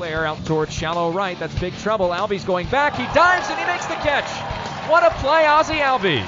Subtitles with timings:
[0.00, 1.38] Flair out towards shallow right.
[1.38, 2.08] That's big trouble.
[2.08, 2.96] Albies going back.
[2.96, 4.24] He dives and he makes the catch.
[4.88, 6.24] What a play, Ozzie Albies.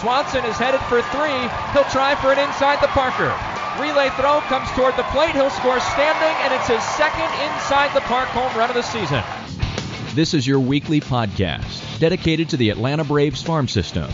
[0.00, 1.38] Swanson is headed for three.
[1.70, 3.30] He'll try for an inside the Parker.
[3.80, 5.36] Relay throw comes toward the plate.
[5.36, 9.22] He'll score standing, and it's his second inside the park home run of the season.
[10.16, 14.10] This is your weekly podcast dedicated to the Atlanta Braves farm system.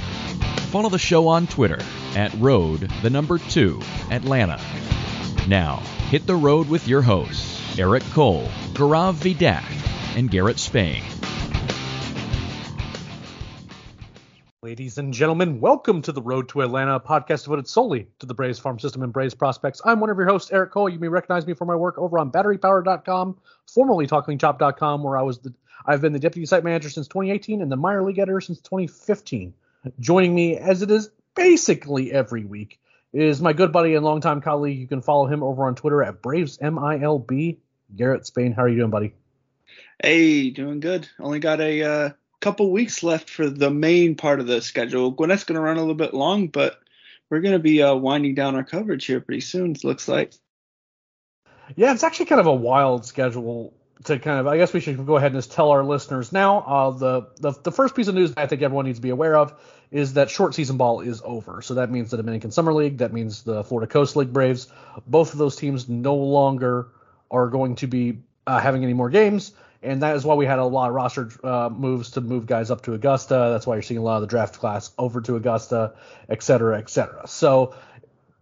[0.69, 1.80] Follow the show on Twitter
[2.14, 3.80] at road the number two
[4.11, 4.61] Atlanta.
[5.48, 5.77] Now,
[6.11, 7.59] hit the road with your hosts.
[7.78, 9.64] Eric Cole, Gaurav Vidak,
[10.16, 11.02] and Garrett Spain.
[14.62, 18.58] Ladies and gentlemen, welcome to the Road to Atlanta podcast devoted solely to the Braves
[18.58, 19.80] farm system and Braves prospects.
[19.84, 20.88] I'm one of your hosts, Eric Cole.
[20.88, 23.38] You may recognize me for my work over on batterypower.com,
[23.72, 25.55] formerly talkingchop.com, where I was the
[25.86, 29.55] I've been the deputy site manager since 2018 and the minor league editor since 2015.
[29.98, 32.80] Joining me, as it is basically every week,
[33.12, 34.78] is my good buddy and longtime colleague.
[34.78, 37.58] You can follow him over on Twitter at BravesMILB.
[37.97, 39.14] Garrett Spain, how are you doing, buddy?
[40.02, 41.08] Hey, doing good.
[41.19, 45.11] Only got a uh, couple weeks left for the main part of the schedule.
[45.11, 46.78] Gwinnett's going to run a little bit long, but
[47.28, 49.72] we're going to be uh, winding down our coverage here pretty soon.
[49.72, 50.33] It looks like.
[51.77, 53.74] Yeah, it's actually kind of a wild schedule
[54.05, 54.46] to kind of.
[54.46, 56.61] I guess we should go ahead and just tell our listeners now.
[56.61, 59.36] Uh, the, the the first piece of news I think everyone needs to be aware
[59.36, 59.55] of
[59.90, 61.62] is that short season ball is over.
[61.62, 64.68] So that means the Dominican Summer League, that means the Florida Coast League Braves,
[65.06, 66.89] both of those teams no longer
[67.30, 69.52] are going to be uh, having any more games.
[69.83, 72.70] And that is why we had a lot of roster uh, moves to move guys
[72.70, 73.48] up to Augusta.
[73.50, 75.94] That's why you're seeing a lot of the draft class over to Augusta,
[76.28, 77.27] et cetera, et cetera.
[77.27, 77.74] So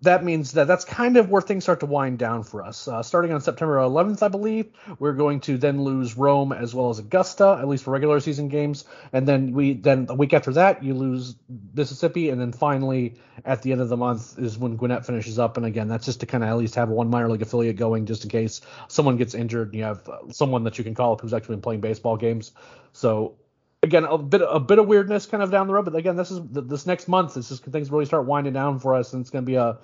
[0.02, 2.86] that means that that's kind of where things start to wind down for us.
[2.86, 4.66] Uh, starting on September 11th, I believe,
[4.98, 8.48] we're going to then lose Rome as well as Augusta, at least for regular season
[8.48, 11.34] games, and then we then a week after that you lose
[11.74, 15.56] Mississippi, and then finally at the end of the month is when Gwinnett finishes up.
[15.56, 18.06] And again, that's just to kind of at least have one minor league affiliate going,
[18.06, 21.12] just in case someone gets injured and you have uh, someone that you can call
[21.12, 22.52] up who's actually been playing baseball games.
[22.92, 23.36] So
[23.82, 26.30] again a bit a bit of weirdness kind of down the road but again this
[26.30, 29.30] is this next month this is things really start winding down for us and it's
[29.30, 29.78] going to be a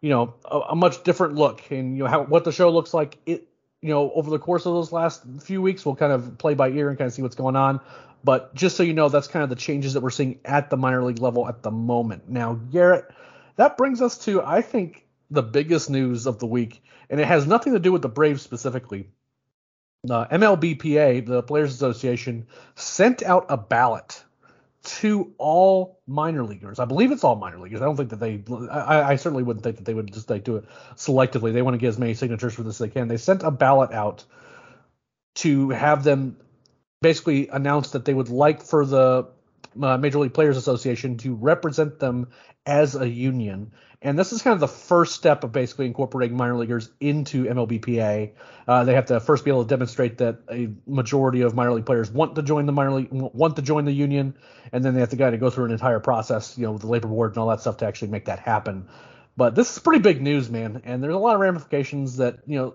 [0.00, 2.94] you know a, a, much different look and you know how what the show looks
[2.94, 3.48] like it
[3.82, 6.68] you know over the course of those last few weeks we'll kind of play by
[6.70, 7.80] ear and kind of see what's going on
[8.24, 10.76] but just so you know that's kind of the changes that we're seeing at the
[10.76, 12.28] minor league level at the moment.
[12.28, 13.06] Now garrett
[13.58, 17.46] that brings us to i think the biggest news of the week and it has
[17.46, 19.10] nothing to do with the braves specifically
[20.08, 24.22] uh, MLBPA, the Players Association, sent out a ballot
[24.84, 26.78] to all minor leaguers.
[26.78, 27.82] I believe it's all minor leaguers.
[27.82, 28.42] I don't think that they.
[28.70, 30.64] I, I certainly wouldn't think that they would just like do it
[30.96, 31.52] selectively.
[31.52, 33.08] They want to get as many signatures for this as they can.
[33.08, 34.24] They sent a ballot out
[35.36, 36.36] to have them
[37.02, 39.28] basically announce that they would like for the
[39.80, 42.28] uh, Major League Players Association to represent them
[42.66, 46.56] as a union and this is kind of the first step of basically incorporating minor
[46.56, 48.32] leaguers into MLBPA.
[48.66, 51.86] Uh, they have to first be able to demonstrate that a majority of minor league
[51.86, 54.34] players want to join the minor league, want to join the union,
[54.72, 56.82] and then they have to kind of go through an entire process, you know, with
[56.82, 58.86] the labor board and all that stuff to actually make that happen.
[59.36, 62.58] But this is pretty big news, man, and there's a lot of ramifications that you
[62.58, 62.74] know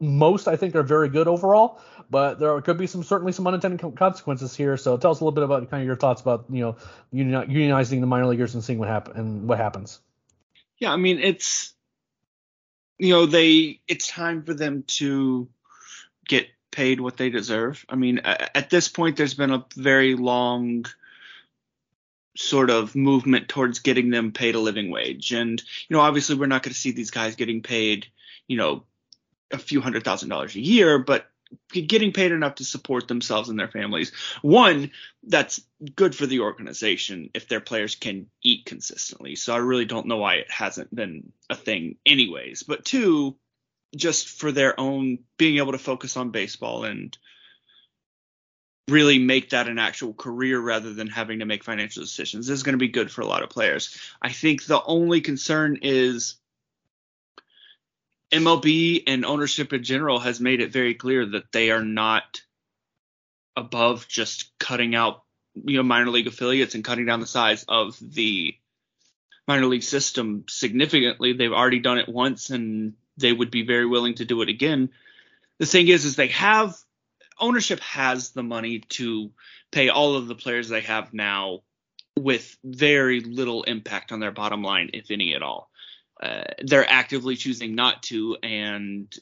[0.00, 3.96] most I think are very good overall, but there could be some certainly some unintended
[3.96, 4.76] consequences here.
[4.76, 6.76] So tell us a little bit about kind of your thoughts about you know
[7.12, 10.00] unionizing the minor leaguers and seeing what happen and what happens.
[10.82, 11.74] Yeah, I mean it's
[12.98, 15.48] you know they it's time for them to
[16.26, 17.84] get paid what they deserve.
[17.88, 20.86] I mean at this point there's been a very long
[22.36, 26.46] sort of movement towards getting them paid a living wage and you know obviously we're
[26.46, 28.08] not going to see these guys getting paid,
[28.48, 28.82] you know,
[29.52, 31.30] a few hundred thousand dollars a year, but
[31.70, 34.12] getting paid enough to support themselves and their families.
[34.42, 34.90] One,
[35.22, 35.60] that's
[35.94, 39.36] good for the organization if their players can eat consistently.
[39.36, 42.62] So I really don't know why it hasn't been a thing anyways.
[42.62, 43.36] But two,
[43.96, 47.16] just for their own being able to focus on baseball and
[48.88, 52.46] really make that an actual career rather than having to make financial decisions.
[52.46, 53.96] This is going to be good for a lot of players.
[54.20, 56.36] I think the only concern is
[58.32, 62.42] MLB and ownership in general has made it very clear that they are not
[63.56, 65.22] above just cutting out
[65.54, 68.54] you know minor league affiliates and cutting down the size of the
[69.46, 71.34] minor league system significantly.
[71.34, 74.90] They've already done it once and they would be very willing to do it again.
[75.58, 76.74] The thing is is they have
[77.38, 79.30] ownership has the money to
[79.70, 81.60] pay all of the players they have now
[82.18, 85.70] with very little impact on their bottom line if any at all.
[86.22, 89.12] Uh, they're actively choosing not to and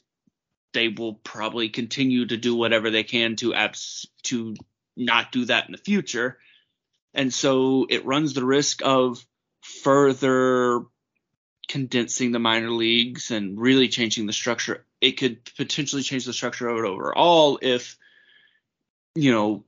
[0.73, 4.55] they will probably continue to do whatever they can to abs- to
[4.95, 6.37] not do that in the future.
[7.13, 9.25] And so it runs the risk of
[9.61, 10.81] further
[11.67, 14.85] condensing the minor leagues and really changing the structure.
[14.99, 17.97] It could potentially change the structure of it overall if,
[19.15, 19.63] you know,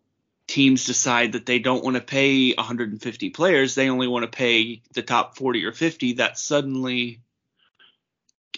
[0.47, 4.81] teams decide that they don't want to pay 150 players, they only want to pay
[4.93, 6.13] the top 40 or 50.
[6.13, 7.21] That suddenly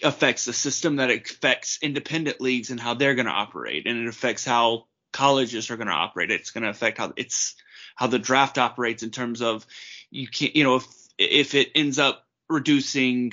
[0.02, 4.08] affects the system, that affects independent leagues and how they're going to operate, and it
[4.08, 6.30] affects how colleges are going to operate.
[6.30, 7.54] It's going to affect how it's
[7.94, 9.66] how the draft operates in terms of
[10.10, 10.86] you can't, you know, if
[11.18, 13.32] if it ends up reducing,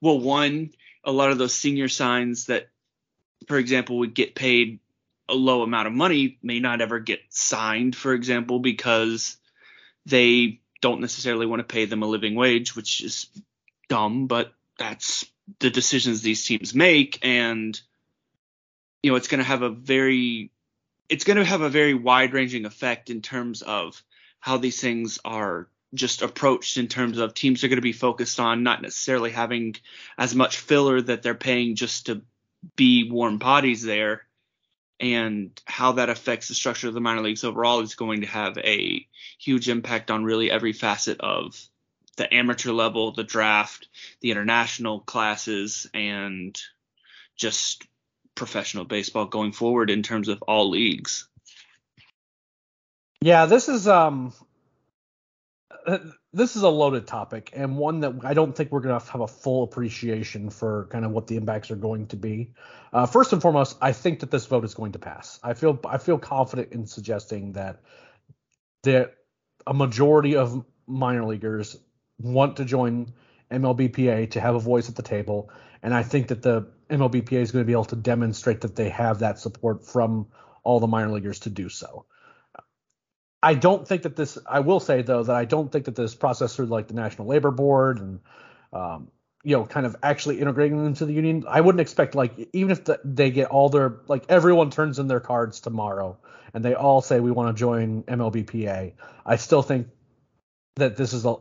[0.00, 0.72] well, one,
[1.04, 2.68] a lot of those senior signs that,
[3.48, 4.80] for example, would get paid
[5.28, 9.36] a low amount of money may not ever get signed, for example, because
[10.04, 13.26] they don't necessarily want to pay them a living wage, which is
[13.88, 15.24] dumb, but that's
[15.58, 17.18] the decisions these teams make.
[17.22, 17.80] And,
[19.02, 20.50] you know, it's going to have a very
[21.08, 24.02] it's going to have a very wide ranging effect in terms of
[24.40, 28.40] how these things are just approached in terms of teams are going to be focused
[28.40, 29.76] on not necessarily having
[30.18, 32.22] as much filler that they're paying just to
[32.74, 34.22] be warm bodies there
[35.00, 38.56] and how that affects the structure of the minor leagues overall is going to have
[38.58, 39.06] a
[39.38, 41.60] huge impact on really every facet of
[42.16, 43.88] the amateur level, the draft,
[44.20, 46.58] the international classes, and
[47.36, 47.86] just
[48.34, 51.28] professional baseball going forward in terms of all leagues.
[53.20, 54.32] Yeah, this is um
[56.36, 59.20] this is a loaded topic and one that I don't think we're going to have
[59.22, 62.52] a full appreciation for kind of what the impacts are going to be.
[62.92, 65.40] Uh, first and foremost, I think that this vote is going to pass.
[65.42, 67.80] I feel I feel confident in suggesting that
[68.82, 69.14] that
[69.66, 71.78] a majority of minor leaguers
[72.18, 73.14] want to join
[73.50, 75.50] MLBPA to have a voice at the table,
[75.82, 78.90] and I think that the MLBPA is going to be able to demonstrate that they
[78.90, 80.26] have that support from
[80.64, 82.04] all the minor leaguers to do so.
[83.42, 84.38] I don't think that this.
[84.46, 87.28] I will say though that I don't think that this process through like the National
[87.28, 88.20] Labor Board and
[88.72, 89.08] um,
[89.44, 91.44] you know kind of actually integrating them into the union.
[91.48, 95.06] I wouldn't expect like even if the, they get all their like everyone turns in
[95.06, 96.18] their cards tomorrow
[96.54, 98.92] and they all say we want to join MLBPA.
[99.24, 99.88] I still think
[100.76, 101.34] that this is a,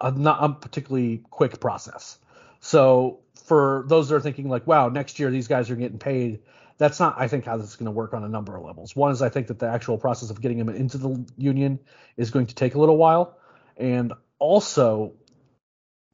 [0.00, 2.18] a not a particularly quick process.
[2.60, 6.40] So for those that are thinking like, wow, next year these guys are getting paid,
[6.80, 8.96] that's not, I think, how this is going to work on a number of levels.
[8.96, 11.78] One is I think that the actual process of getting them into the union
[12.16, 13.36] is going to take a little while,
[13.76, 15.12] and also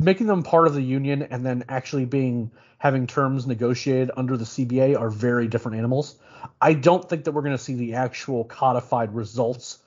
[0.00, 4.44] making them part of the union and then actually being having terms negotiated under the
[4.44, 6.18] CBA are very different animals.
[6.60, 9.78] I don't think that we're going to see the actual codified results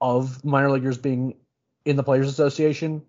[0.00, 1.36] of minor leaguers being
[1.84, 3.02] in the Players Association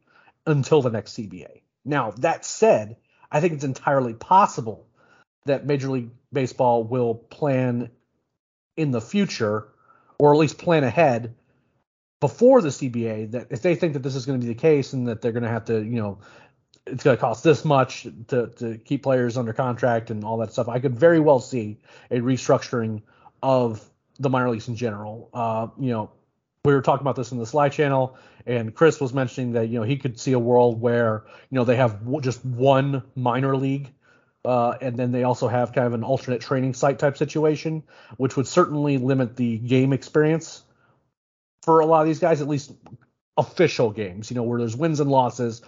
[0.45, 1.61] until the next CBA.
[1.83, 2.97] Now, that said,
[3.31, 4.87] I think it's entirely possible
[5.45, 7.89] that Major League Baseball will plan
[8.77, 9.67] in the future,
[10.19, 11.35] or at least plan ahead
[12.19, 14.93] before the CBA, that if they think that this is going to be the case
[14.93, 16.19] and that they're going to have to, you know,
[16.85, 20.51] it's going to cost this much to, to keep players under contract and all that
[20.53, 21.77] stuff, I could very well see
[22.11, 23.01] a restructuring
[23.41, 23.87] of
[24.19, 25.29] the minor leagues in general.
[25.33, 26.11] Uh, you know,
[26.63, 29.79] we were talking about this in the Slack channel, and Chris was mentioning that you
[29.79, 33.91] know he could see a world where you know they have just one minor league,
[34.45, 37.83] uh, and then they also have kind of an alternate training site type situation,
[38.17, 40.63] which would certainly limit the game experience
[41.63, 42.71] for a lot of these guys, at least
[43.37, 44.29] official games.
[44.29, 45.61] You know where there's wins and losses,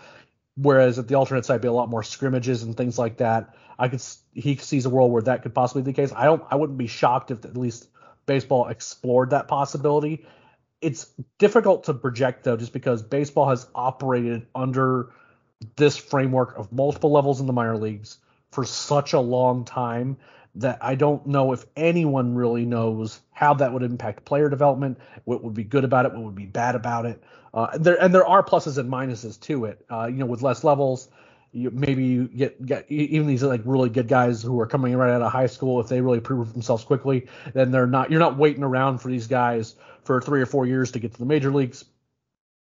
[0.56, 3.56] whereas at the alternate site be a lot more scrimmages and things like that.
[3.80, 4.04] I could
[4.34, 6.14] he sees a world where that could possibly be the case.
[6.16, 7.88] I don't I wouldn't be shocked if at least
[8.26, 10.26] baseball explored that possibility
[10.82, 15.12] it's difficult to project though, just because baseball has operated under
[15.76, 18.18] this framework of multiple levels in the minor leagues
[18.52, 20.18] for such a long time
[20.56, 25.44] that I don't know if anyone really knows how that would impact player development, what
[25.44, 27.24] would be good about it, what would be bad about it.
[27.54, 29.86] Uh, there and there are pluses and minuses to it.
[29.92, 31.10] Uh, you know, with less levels,
[31.52, 35.12] you, maybe you get, get even these like really good guys who are coming right
[35.12, 38.12] out of high school if they really prove themselves quickly, then they're not.
[38.12, 41.20] You're not waiting around for these guys for three or four years to get to
[41.20, 41.86] the major leagues.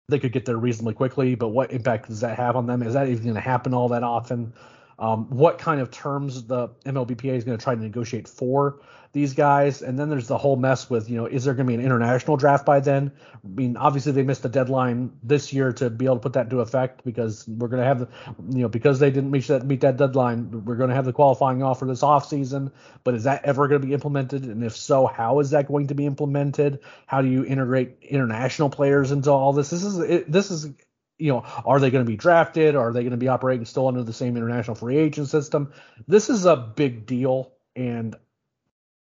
[0.09, 2.83] They could get there reasonably quickly, but what impact does that have on them?
[2.83, 4.53] Is that even going to happen all that often?
[4.99, 8.81] Um, what kind of terms the MLBPA is going to try to negotiate for
[9.15, 9.81] these guys.
[9.81, 11.85] And then there's the whole mess with, you know, is there going to be an
[11.85, 13.13] international draft by then?
[13.33, 16.47] I mean, obviously they missed the deadline this year to be able to put that
[16.47, 18.09] into effect because we're going to have, the,
[18.51, 21.13] you know, because they didn't meet that meet that deadline, we're going to have the
[21.13, 22.73] qualifying offer this off season.
[23.05, 24.45] But is that ever going to be implemented?
[24.45, 26.81] And if so, how is that going to be implemented?
[27.07, 29.71] How do you integrate international players into all this?
[29.71, 30.71] This is it, this is
[31.19, 32.75] you know, are they going to be drafted?
[32.77, 35.73] Are they going to be operating still under the same international free agent system?
[36.09, 38.17] This is a big deal, and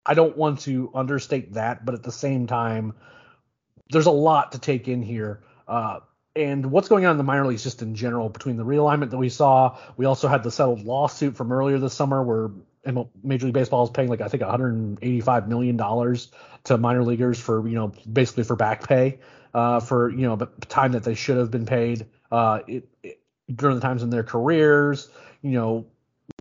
[0.06, 2.94] I don't want to understate that, but at the same time,
[3.90, 5.44] there's a lot to take in here.
[5.68, 6.00] Uh,
[6.36, 9.18] and what's going on in the minor leagues just in general between the realignment that
[9.18, 12.52] we saw, we also had the settled lawsuit from earlier this summer where
[13.24, 16.32] Major League Baseball is paying like I think 185 million dollars
[16.66, 19.20] to minor leaguers for you know basically for back pay
[19.54, 20.38] uh, for you know
[20.68, 23.20] time that they should have been paid uh, it, it,
[23.54, 25.10] during the times in their careers.
[25.42, 25.86] You know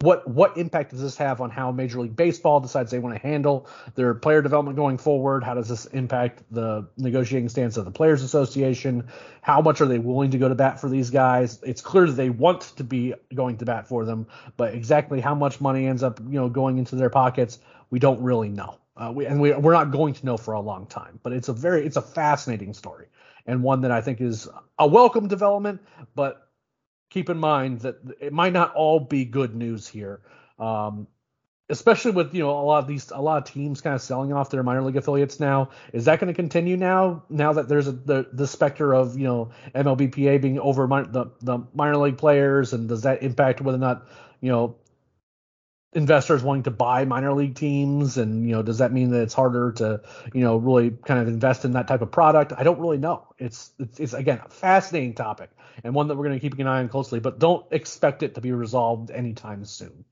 [0.00, 3.22] what what impact does this have on how Major League Baseball decides they want to
[3.22, 5.44] handle their player development going forward?
[5.44, 9.08] How does this impact the negotiating stance of the Players Association?
[9.42, 11.60] How much are they willing to go to bat for these guys?
[11.62, 15.34] It's clear that they want to be going to bat for them, but exactly how
[15.34, 17.58] much money ends up you know going into their pockets,
[17.90, 18.78] we don't really know.
[18.96, 21.48] Uh, we, and we, we're not going to know for a long time, but it's
[21.48, 23.06] a very it's a fascinating story
[23.46, 24.48] and one that I think is
[24.78, 25.80] a welcome development,
[26.14, 26.48] but
[27.10, 30.20] keep in mind that it might not all be good news here.
[30.58, 31.06] Um,
[31.68, 34.32] especially with you know a lot of these a lot of teams kind of selling
[34.32, 37.88] off their minor league affiliates now is that going to continue now now that there's
[37.88, 42.16] a the, the specter of you know mlbpa being over my, the, the minor league
[42.16, 44.06] players and does that impact whether or not
[44.40, 44.76] you know
[45.92, 49.32] investors wanting to buy minor league teams and you know does that mean that it's
[49.32, 50.00] harder to
[50.34, 53.26] you know really kind of invest in that type of product i don't really know
[53.38, 55.48] it's it's, it's again a fascinating topic
[55.84, 58.34] and one that we're going to keep an eye on closely, but don't expect it
[58.34, 60.04] to be resolved anytime soon.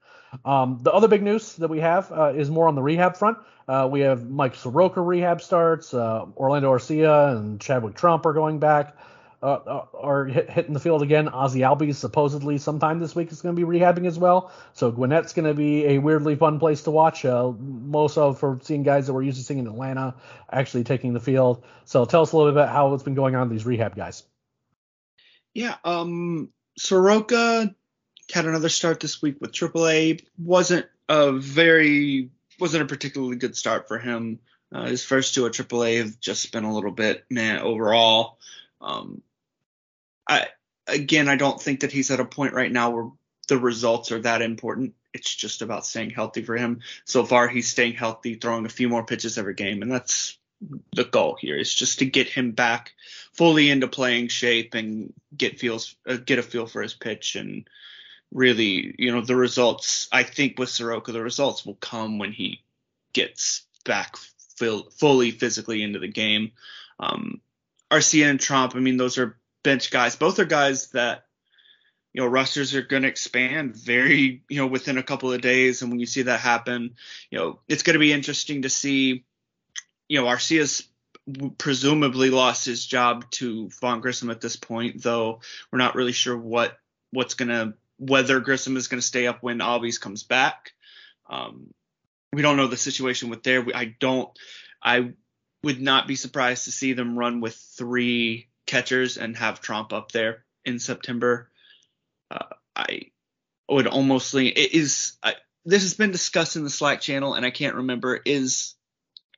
[0.44, 3.38] Um, the other big news that we have uh, is more on the rehab front.
[3.68, 5.94] Uh, we have Mike Soroka rehab starts.
[5.94, 8.96] Uh, Orlando Arcia and Chadwick Tromp are going back,
[9.44, 11.28] uh, uh, are hit, hitting the field again.
[11.28, 14.50] Ozzie Albies supposedly sometime this week is going to be rehabbing as well.
[14.72, 17.26] So Gwinnett's going to be a weirdly fun place to watch.
[17.26, 20.14] Uh, most of for seeing guys that we're used to seeing in Atlanta
[20.50, 21.62] actually taking the field.
[21.84, 24.22] So tell us a little bit about how it's been going on these rehab guys.
[25.52, 26.48] Yeah, um,
[26.78, 27.74] Soroka
[28.32, 30.24] had another start this week with AAA.
[30.38, 34.38] wasn't a very wasn't a particularly good start for him.
[34.72, 38.38] Uh, his first two at AAA have just been a little bit man overall.
[38.80, 39.22] Um,
[40.28, 40.48] I
[40.86, 43.10] again, I don't think that he's at a point right now where
[43.48, 44.94] the results are that important.
[45.12, 46.80] It's just about staying healthy for him.
[47.04, 50.38] So far, he's staying healthy, throwing a few more pitches every game, and that's
[50.94, 52.92] the goal here is just to get him back
[53.32, 57.68] fully into playing shape and get feels uh, get a feel for his pitch and
[58.32, 62.62] really you know the results I think with Soroka the results will come when he
[63.12, 64.16] gets back
[64.56, 66.52] full, fully physically into the game.
[66.98, 67.40] Um,
[67.90, 70.14] Arcia and Tromp, I mean those are bench guys.
[70.14, 71.24] Both are guys that
[72.12, 75.82] you know rosters are going to expand very you know within a couple of days
[75.82, 76.94] and when you see that happen
[77.28, 79.24] you know it's going to be interesting to see
[80.08, 80.86] you know, Arcia's
[81.58, 85.40] presumably lost his job to Vaughn Grissom at this point, though
[85.70, 86.76] we're not really sure what
[87.10, 90.72] what's gonna whether Grissom is gonna stay up when Albies comes back.
[91.28, 91.72] Um,
[92.32, 93.64] we don't know the situation with there.
[93.74, 94.28] I don't.
[94.82, 95.14] I
[95.62, 100.12] would not be surprised to see them run with three catchers and have Tromp up
[100.12, 101.50] there in September.
[102.30, 103.10] Uh, I
[103.68, 104.52] would almost lean.
[104.56, 105.16] It is.
[105.22, 108.20] I, this has been discussed in the Slack channel, and I can't remember.
[108.24, 108.74] Is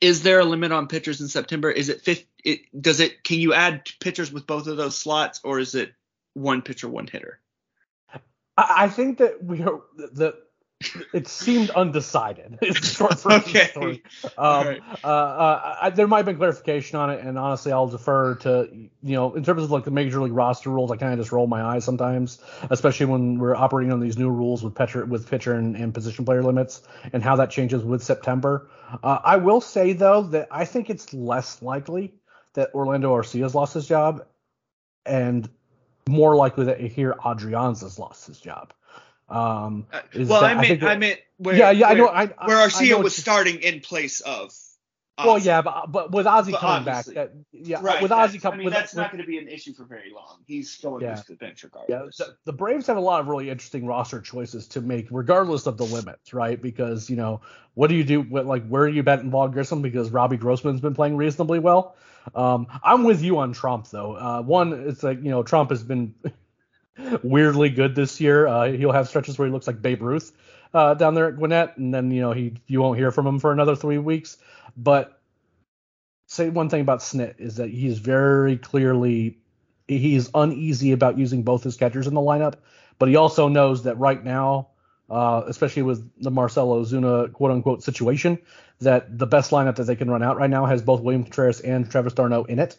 [0.00, 1.70] is there a limit on pitchers in September?
[1.70, 2.26] Is it fifth?
[2.44, 3.24] It, does it?
[3.24, 5.92] Can you add pitchers with both of those slots, or is it
[6.34, 7.40] one pitcher, one hitter?
[8.58, 10.34] I think that we are the
[11.12, 12.58] it seemed undecided.
[12.66, 13.68] It's short version okay.
[13.68, 14.02] story.
[14.36, 14.82] Um, right.
[15.04, 18.68] uh, uh, I, there might have been clarification on it, and honestly, I'll defer to
[18.72, 20.90] you know in terms of like the major league roster rules.
[20.90, 22.40] I kind of just roll my eyes sometimes,
[22.70, 26.24] especially when we're operating on these new rules with pitcher with pitcher and, and position
[26.24, 28.68] player limits, and how that changes with September.
[29.02, 32.14] Uh, I will say though that I think it's less likely
[32.54, 34.26] that Orlando Arcia's lost his job,
[35.04, 35.48] and
[36.08, 38.72] more likely that Ehire Adrianza's lost his job.
[39.28, 42.32] Um, uh, well, I meant, I, that, I meant where, yeah, yeah, where, I know,
[42.38, 44.52] I, where Arcia was starting in place of
[45.18, 48.02] Well, yeah, but but with Ozzie But coming back, that, yeah, right.
[48.02, 49.84] with Ozzie coming, I mean, with, that's with, not going to be an issue for
[49.84, 50.44] very long.
[50.46, 51.16] He's going Yeah.
[51.16, 54.68] to the bench Yeah, the, the Braves have a lot of really interesting roster choices
[54.68, 56.60] to make, regardless of the limits, right?
[56.60, 57.40] Because you know,
[57.74, 58.20] what do you do?
[58.20, 59.82] With, like, where do you bet in Vaughn Grissom?
[59.82, 61.96] Because Robbie Grossman's been playing reasonably well.
[62.34, 64.16] Um, I'm with you on Tromp though.
[64.16, 66.14] Uh, one, it's like you know, Tromp has been
[67.22, 68.46] weirdly good this year.
[68.46, 70.32] Uh, he'll have stretches where he looks like Babe Ruth
[70.74, 73.38] uh, down there at Gwinnett, and then you know he you won't hear from him
[73.38, 74.36] for another three weeks.
[74.76, 75.20] But
[76.26, 79.38] say one thing about Snit is that he's very clearly
[79.88, 82.54] he's uneasy about using both his catchers in the lineup,
[82.98, 84.68] but he also knows that right now,
[85.08, 88.38] uh, especially with the Marcell Ozuna quote unquote situation,
[88.80, 91.60] that the best lineup that they can run out right now has both William Contreras
[91.60, 92.76] and Travis d'Arnaud in it,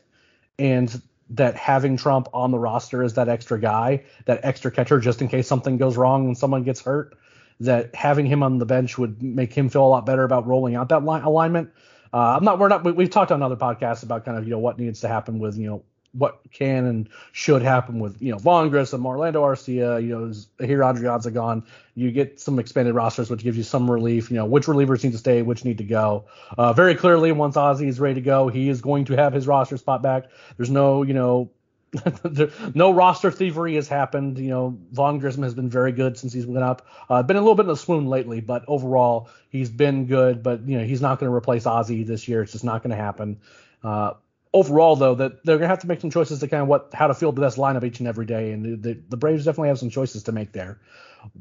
[0.59, 5.21] and that having Tromp on the roster as that extra guy, that extra catcher, just
[5.21, 7.17] in case something goes wrong and someone gets hurt,
[7.59, 10.75] that having him on the bench would make him feel a lot better about rolling
[10.75, 11.71] out that line alignment.
[12.13, 12.59] Uh, I'm not.
[12.59, 12.83] We're not.
[12.83, 15.39] We, we've talked on other podcasts about kind of you know what needs to happen
[15.39, 15.83] with you know
[16.17, 20.83] what can and should happen with you know Vaughn Grissom, Orlando Arcia, you know Ehire
[20.83, 21.63] Adrianza gone.
[21.95, 24.29] You get some expanded rosters, which gives you some relief.
[24.29, 26.25] You know which relievers need to stay, which need to go.
[26.57, 29.47] Uh, very clearly, once Ozzie is ready to go, he is going to have his
[29.47, 30.25] roster spot back.
[30.57, 31.51] There's no you know.
[32.75, 34.37] no roster thievery has happened.
[34.37, 36.85] You know, Vaughn Grissom has been very good since he's been up.
[37.09, 40.43] Uh, been a little bit in a swoon lately, but overall he's been good.
[40.43, 42.41] But you know, he's not going to replace Ozzie this year.
[42.41, 43.39] It's just not going to happen.
[43.81, 44.15] Uh,
[44.53, 47.07] overall, though, that they're to have to make some choices to kind of what how
[47.07, 49.69] to field the best lineup each and every day, and the, the, the Braves definitely
[49.69, 50.79] have some choices to make there.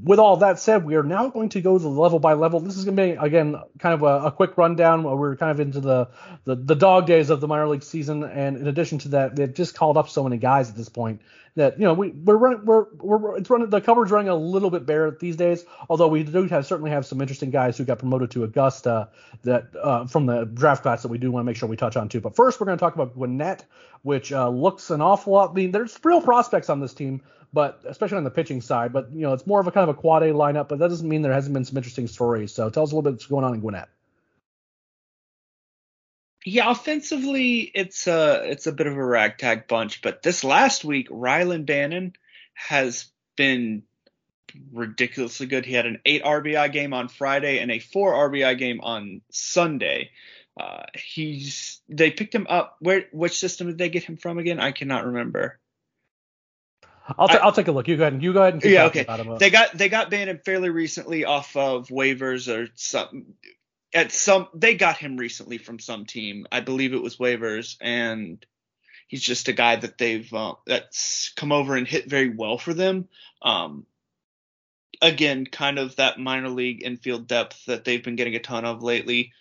[0.02, 2.60] With all that said, we are now going to go the level by level.
[2.60, 5.04] This is going to be again kind of a, a quick rundown.
[5.04, 6.08] We're kind of into the,
[6.44, 9.52] the the dog days of the minor league season, and in addition to that, they've
[9.52, 11.20] just called up so many guys at this point
[11.56, 14.70] that you know we we're running we're we're it's running the coverage running a little
[14.70, 15.64] bit bare these days.
[15.88, 19.08] Although we do have certainly have some interesting guys who got promoted to Augusta
[19.42, 21.96] that uh, from the draft class that we do want to make sure we touch
[21.96, 22.20] on too.
[22.20, 23.64] But first, we're going to talk about Gwinnett,
[24.02, 25.50] which uh, looks an awful lot.
[25.50, 28.92] I mean, there's real prospects on this team, but especially on the pitching side.
[28.92, 30.68] But you know, it's more of a kind of a quad A lineup.
[30.68, 32.52] But that doesn't mean there hasn't been some interesting stories.
[32.52, 33.88] So tell us a little bit what's going on in Gwinnett.
[36.44, 40.00] Yeah, offensively, it's a it's a bit of a ragtag bunch.
[40.00, 42.12] But this last week, Rylan Bannon
[42.54, 43.06] has
[43.36, 43.82] been
[44.72, 45.66] ridiculously good.
[45.66, 50.10] He had an eight RBI game on Friday and a four RBI game on Sunday.
[50.58, 52.76] Uh, he's they picked him up.
[52.78, 54.60] Where which system did they get him from again?
[54.60, 55.58] I cannot remember.
[57.18, 57.88] I'll, ta- I- I'll take a look.
[57.88, 59.04] You go ahead and you go ahead and Yeah, okay.
[59.04, 59.38] him.
[59.38, 63.34] They got they got Bannon fairly recently off of waivers or some
[63.94, 66.46] at some they got him recently from some team.
[66.50, 68.44] I believe it was waivers and
[69.06, 72.74] he's just a guy that they've uh, that's come over and hit very well for
[72.74, 73.08] them.
[73.42, 73.86] Um
[75.02, 78.82] again, kind of that minor league infield depth that they've been getting a ton of
[78.82, 79.32] lately.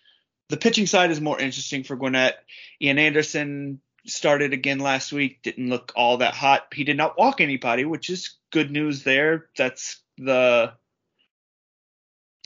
[0.49, 2.35] The pitching side is more interesting for Gwinnett.
[2.81, 6.67] Ian Anderson started again last week, didn't look all that hot.
[6.73, 9.47] He did not walk anybody, which is good news there.
[9.57, 10.73] That's the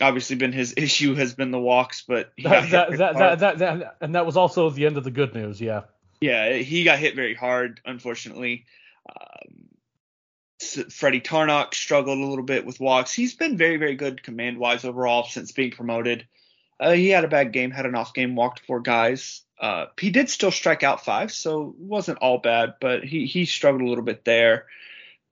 [0.01, 4.15] obviously been his issue has been the walks, but that, that, that, that, that, and
[4.15, 5.59] that was also the end of the good news.
[5.59, 5.81] Yeah.
[6.21, 8.65] yeah, he got hit very hard, unfortunately.
[9.09, 9.69] Um,
[10.89, 13.13] Freddy Tarnok struggled a little bit with walks.
[13.13, 16.27] He's been very, very good command wise overall since being promoted.
[16.79, 19.41] Uh, he had a bad game, had an off game, walked four guys.
[19.59, 23.45] Uh, he did still strike out five, so it wasn't all bad, but he, he
[23.45, 24.67] struggled a little bit there.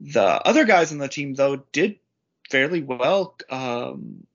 [0.01, 1.99] The other guys on the team, though, did
[2.49, 3.35] fairly well.
[3.49, 4.27] Um,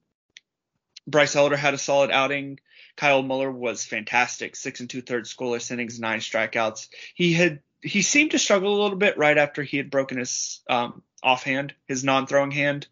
[1.07, 2.61] Bryce Elder had a solid outing.
[2.96, 6.88] Kyle Muller was fantastic, six and two thirds scoreless innings, nine strikeouts.
[7.14, 10.61] He had he seemed to struggle a little bit right after he had broken his
[10.70, 12.87] um, offhand, his non-throwing hand.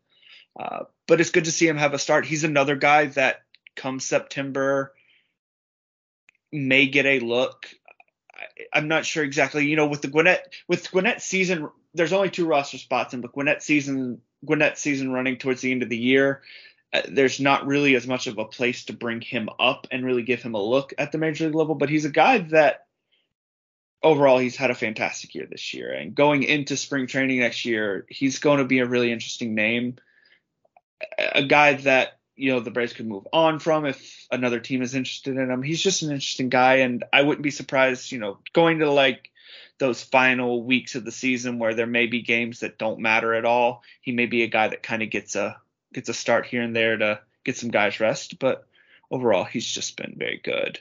[0.58, 2.26] Uh, but it's good to see him have a start.
[2.26, 3.42] He's another guy that
[3.76, 4.92] come September
[6.52, 7.66] may get a look.
[8.32, 9.66] I, I'm not sure exactly.
[9.66, 13.32] You know, with the Gwinnett with Gwinnett season, there's only two roster spots, and with
[13.32, 16.42] Gwinnett season Gwinnett season running towards the end of the year,
[16.92, 20.22] uh, there's not really as much of a place to bring him up and really
[20.22, 21.74] give him a look at the major league level.
[21.74, 22.86] But he's a guy that
[24.02, 28.06] overall he's had a fantastic year this year, and going into spring training next year,
[28.08, 29.96] he's going to be a really interesting name,
[31.18, 34.94] a guy that you know the Braves could move on from if another team is
[34.94, 35.62] interested in him.
[35.62, 39.31] He's just an interesting guy, and I wouldn't be surprised, you know, going to like
[39.79, 43.44] those final weeks of the season where there may be games that don't matter at
[43.44, 43.83] all.
[44.00, 45.61] He may be a guy that kind of gets a
[45.92, 48.66] gets a start here and there to get some guys rest, but
[49.11, 50.81] overall he's just been very good.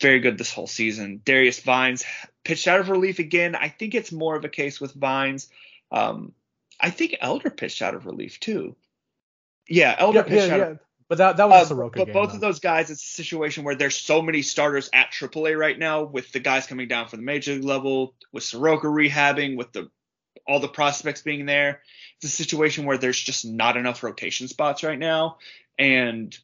[0.00, 1.20] Very good this whole season.
[1.24, 2.04] Darius Vines
[2.44, 3.54] pitched out of relief again.
[3.54, 5.48] I think it's more of a case with Vines.
[5.90, 6.32] Um,
[6.80, 8.76] I think Elder pitched out of relief too.
[9.68, 10.66] Yeah, Elder Yeah, pitched yeah, out yeah.
[10.66, 12.12] of But that that was Uh, a Soroka but game.
[12.14, 12.34] both though.
[12.36, 16.02] of those guys, it's a situation where there's so many starters at AAA right now,
[16.04, 19.90] with the guys coming down from the major league level, with Soroka rehabbing, with the
[20.46, 21.80] all the prospects being there.
[22.16, 25.38] It's a situation where there's just not enough rotation spots right now,
[25.78, 26.36] and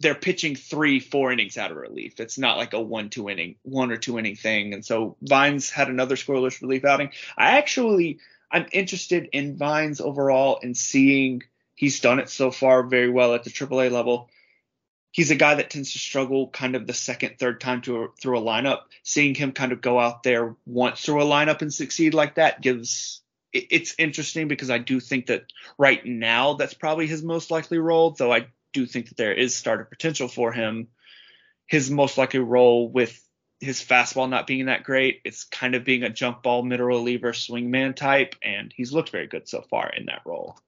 [0.00, 2.18] they're pitching three, four innings out of relief.
[2.18, 4.74] It's not like a one, two inning, one or two inning thing.
[4.74, 7.10] And so Vines had another scoreless relief outing.
[7.38, 8.18] I actually,
[8.50, 11.42] I'm interested in Vines overall and seeing
[11.74, 14.30] he's done it so far very well at the AAA level.
[15.10, 18.38] He's a guy that tends to struggle kind of the second, third time to, through
[18.38, 18.82] a lineup.
[19.02, 22.62] Seeing him kind of go out there once through a lineup and succeed like that
[22.62, 25.44] gives it- it's interesting because I do think that
[25.78, 29.54] right now that's probably his most likely role, though I do think that there is
[29.54, 30.88] starter potential for him.
[31.66, 33.22] His most likely role with
[33.60, 37.32] his fastball not being that great, it's kind of being a jump ball middle reliever
[37.32, 40.58] swingman type, and he's looked very good so far in that role.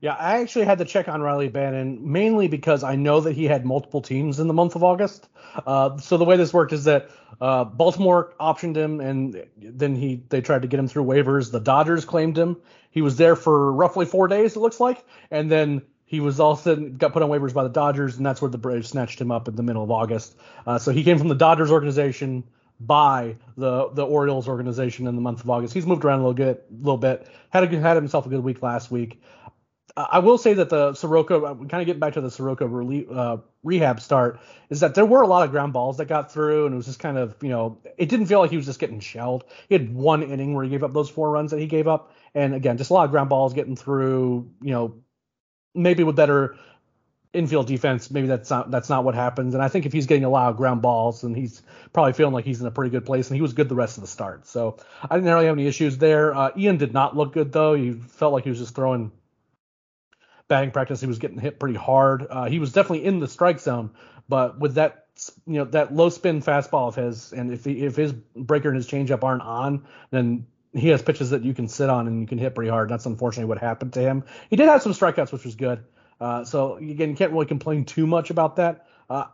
[0.00, 3.44] Yeah, I actually had to check on Riley Bannon mainly because I know that he
[3.44, 5.28] had multiple teams in the month of August.
[5.66, 10.22] Uh, so the way this worked is that uh, Baltimore optioned him, and then he
[10.28, 11.52] they tried to get him through waivers.
[11.52, 12.56] The Dodgers claimed him.
[12.90, 16.52] He was there for roughly four days, it looks like, and then he was all
[16.52, 18.88] of a sudden got put on waivers by the Dodgers, and that's where the Braves
[18.88, 20.36] snatched him up in the middle of August.
[20.66, 22.44] Uh, so he came from the Dodgers organization
[22.80, 25.74] by the the Orioles organization in the month of August.
[25.74, 27.26] He's moved around a little bit, little bit.
[27.50, 29.22] Had a, had himself a good week last week.
[29.96, 33.14] Uh, I will say that the Soroka, kind of getting back to the Soroka relie-
[33.14, 36.66] uh, rehab start, is that there were a lot of ground balls that got through,
[36.66, 38.78] and it was just kind of, you know, it didn't feel like he was just
[38.78, 39.44] getting shelled.
[39.68, 42.12] He had one inning where he gave up those four runs that he gave up,
[42.34, 44.50] and again, just a lot of ground balls getting through.
[44.62, 44.94] You know,
[45.74, 46.56] maybe with better
[47.32, 49.54] infield defense, maybe that's not that's not what happens.
[49.54, 52.34] And I think if he's getting a lot of ground balls, then he's probably feeling
[52.34, 53.28] like he's in a pretty good place.
[53.28, 55.66] And he was good the rest of the start, so I didn't really have any
[55.66, 56.34] issues there.
[56.34, 57.74] Uh, Ian did not look good though.
[57.74, 59.12] He felt like he was just throwing
[60.52, 61.00] batting practice.
[61.00, 62.26] He was getting hit pretty hard.
[62.28, 63.90] Uh, he was definitely in the strike zone,
[64.28, 65.06] but with that
[65.46, 68.76] you know that low spin fastball of his, and if he, if his breaker and
[68.76, 72.26] his changeup aren't on, then he has pitches that you can sit on and you
[72.26, 72.90] can hit pretty hard.
[72.90, 74.24] That's unfortunately what happened to him.
[74.50, 75.84] He did have some strikeouts, which was good.
[76.20, 78.86] Uh, so again, you can't really complain too much about that.
[79.08, 79.24] Uh,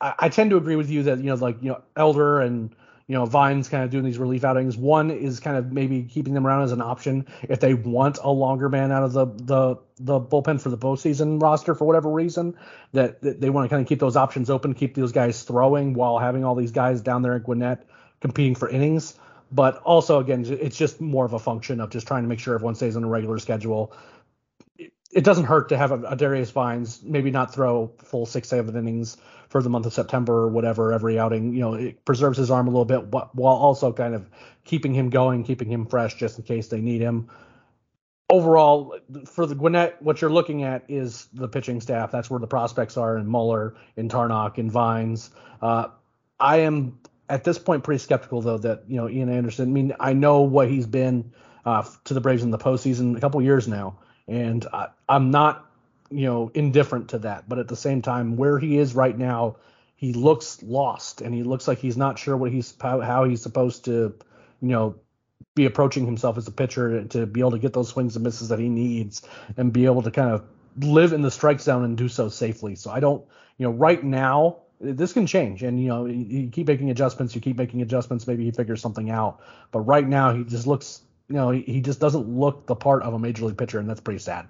[0.00, 2.74] I, I tend to agree with you that you know like you know Elder and
[3.06, 4.76] you know Vines kind of doing these relief outings.
[4.76, 8.30] One is kind of maybe keeping them around as an option if they want a
[8.30, 12.56] longer man out of the the the bullpen for the postseason roster for whatever reason.
[12.92, 15.94] That, that they want to kind of keep those options open, keep those guys throwing
[15.94, 17.86] while having all these guys down there at Gwinnett
[18.20, 19.18] competing for innings.
[19.52, 22.54] But also again, it's just more of a function of just trying to make sure
[22.54, 23.92] everyone stays on a regular schedule.
[24.78, 28.76] It, doesn't hurt to have a, a Darius Vines maybe not throw full six seven
[28.76, 29.16] innings
[29.54, 31.54] for the month of September or whatever every outing.
[31.54, 34.28] You know, it preserves his arm a little bit while also kind of
[34.64, 37.30] keeping him going, keeping him fresh just in case they need him.
[38.28, 42.10] Overall, for the Gwinnett, what you're looking at is the pitching staff.
[42.10, 45.30] That's where the prospects are in Muller, in Tarnok, in Vines.
[45.62, 45.86] Uh,
[46.40, 49.68] I am at this point pretty skeptical though that you know Ian Anderson.
[49.68, 51.32] I mean, I know what he's been
[51.64, 55.64] uh, to the Braves in the postseason a couple years now, and I, I'm not
[56.10, 57.48] you know indifferent to that.
[57.48, 59.56] But at the same time, where he is right now,
[59.96, 63.84] he looks lost, and he looks like he's not sure what he's how, he's supposed
[63.86, 64.14] to
[64.60, 64.96] you know
[65.54, 68.24] be approaching himself as a pitcher to, to be able to get those swings and
[68.24, 69.22] misses that he needs
[69.56, 70.44] and be able to kind of
[70.78, 72.74] live in the strike zone and do so safely.
[72.74, 73.24] So I don't,
[73.58, 77.34] you know, right now this can change and you know you, you keep making adjustments,
[77.34, 79.40] you keep making adjustments, maybe he figures something out.
[79.70, 83.02] But right now he just looks, you know, he, he just doesn't look the part
[83.02, 84.48] of a major league pitcher and that's pretty sad.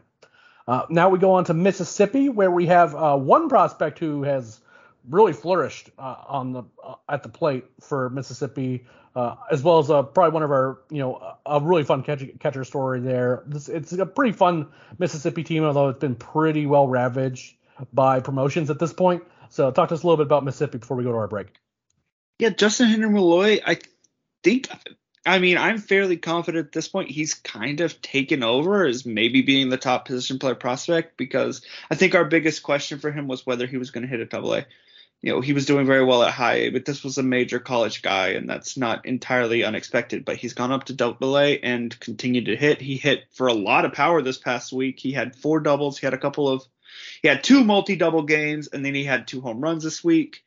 [0.67, 4.61] Uh, now we go on to Mississippi where we have uh, one prospect who has
[5.09, 9.91] really flourished uh, on the uh, at the plate for Mississippi, uh, as well as
[9.91, 13.43] uh, probably one of our you know a really fun catch, catcher story there.
[13.47, 17.57] This, it's a pretty fun Mississippi team, although it's been pretty well ravaged
[17.93, 19.23] by promotions at this point.
[19.51, 21.49] So talk to us a little bit about Mississippi before we go to our break.
[22.39, 23.79] Yeah, Justyn-Henry Malloy, I
[24.43, 24.69] think.
[25.27, 29.41] I mean, I'm fairly confident at this point he's kind of taken over as maybe
[29.41, 33.47] being the top position player prospect because I think our biggest question for him was
[33.47, 34.67] whether he was going to hit a double A
[35.25, 37.59] you know, he was doing very well at high A, but this was a major
[37.59, 40.23] college guy, and that's not entirely unexpected.
[40.23, 42.79] But he's gone up to double A and continued to hit.
[42.79, 45.01] He hit for a lot of power this past week.
[45.01, 45.97] He had four doubles.
[45.97, 46.63] He had a couple of,
[47.23, 50.45] he had two multi double games, and then he had two home runs this week.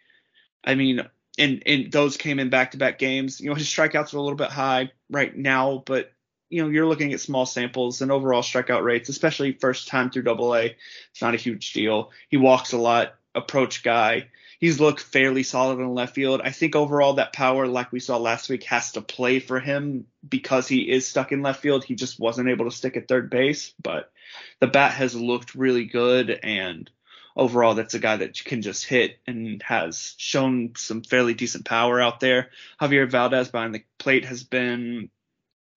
[0.64, 1.02] I mean,
[1.38, 3.40] and and those came in back to back games.
[3.40, 6.12] You know, his strikeouts are a little bit high right now, but
[6.50, 10.24] you know, you're looking at small samples and overall strikeout rates, especially first time through
[10.24, 10.76] double A.
[11.12, 12.12] It's not a huge deal.
[12.30, 14.30] He walks a lot approach guy.
[14.60, 16.42] He's looked fairly solid in left field.
[16.44, 20.08] I think overall that power, like we saw last week, has to play for him
[20.28, 21.84] because he is stuck in left field.
[21.84, 24.12] He just wasn't able to stick at third base, but
[24.60, 26.90] the bat has looked really good and
[27.38, 32.02] overall that's a guy that can just hit and has shown some fairly decent power
[32.02, 32.50] out there.
[32.82, 35.10] Javier Valdez behind the plate has been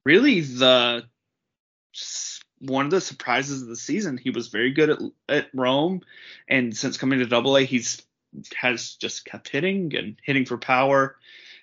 [0.05, 1.05] really the
[2.61, 4.18] one of the surprises of the season.
[4.18, 6.01] He was very good at, at Rome,
[6.49, 8.03] and since coming to Double A, he's
[8.57, 11.16] has just kept hitting and hitting for power.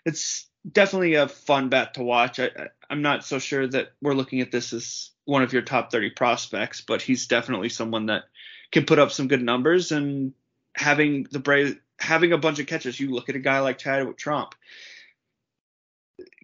[0.05, 2.39] It's definitely a fun bat to watch.
[2.39, 2.49] I,
[2.89, 6.11] am not so sure that we're looking at this as one of your top 30
[6.11, 8.25] prospects, but he's definitely someone that
[8.71, 9.91] can put up some good numbers.
[9.91, 10.33] And
[10.75, 14.17] having the Braves, having a bunch of catchers, you look at a guy like Chadwick
[14.17, 14.53] Tromp.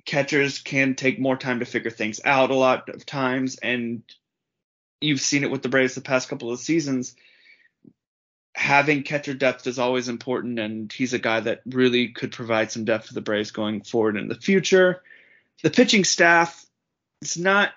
[0.05, 4.03] Catchers can take more time to figure things out a lot of times, and
[4.99, 7.15] you've seen it with the Braves the past couple of seasons.
[8.55, 12.85] Having catcher depth is always important, and he's a guy that really could provide some
[12.85, 15.01] depth for the Braves going forward in the future.
[15.63, 16.65] The pitching staff
[17.21, 17.71] is not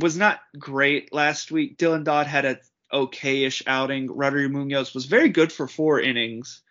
[0.00, 1.78] was not great last week.
[1.78, 2.58] Dylan Dodd had a
[2.92, 4.08] okayish outing.
[4.08, 6.62] Roddery Munoz was very good for four innings.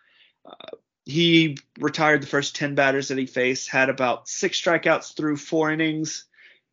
[0.44, 5.36] Uh, he retired the first 10 batters that he faced, had about six strikeouts through
[5.36, 6.24] four innings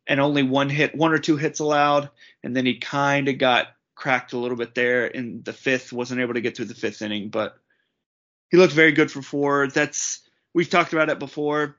[0.06, 2.10] and only one hit, one or two hits allowed.
[2.42, 6.20] And then he kind of got cracked a little bit there in the fifth, wasn't
[6.20, 7.56] able to get through the fifth inning, but
[8.50, 9.68] he looked very good for four.
[9.68, 10.20] That's,
[10.52, 11.76] we've talked about it before,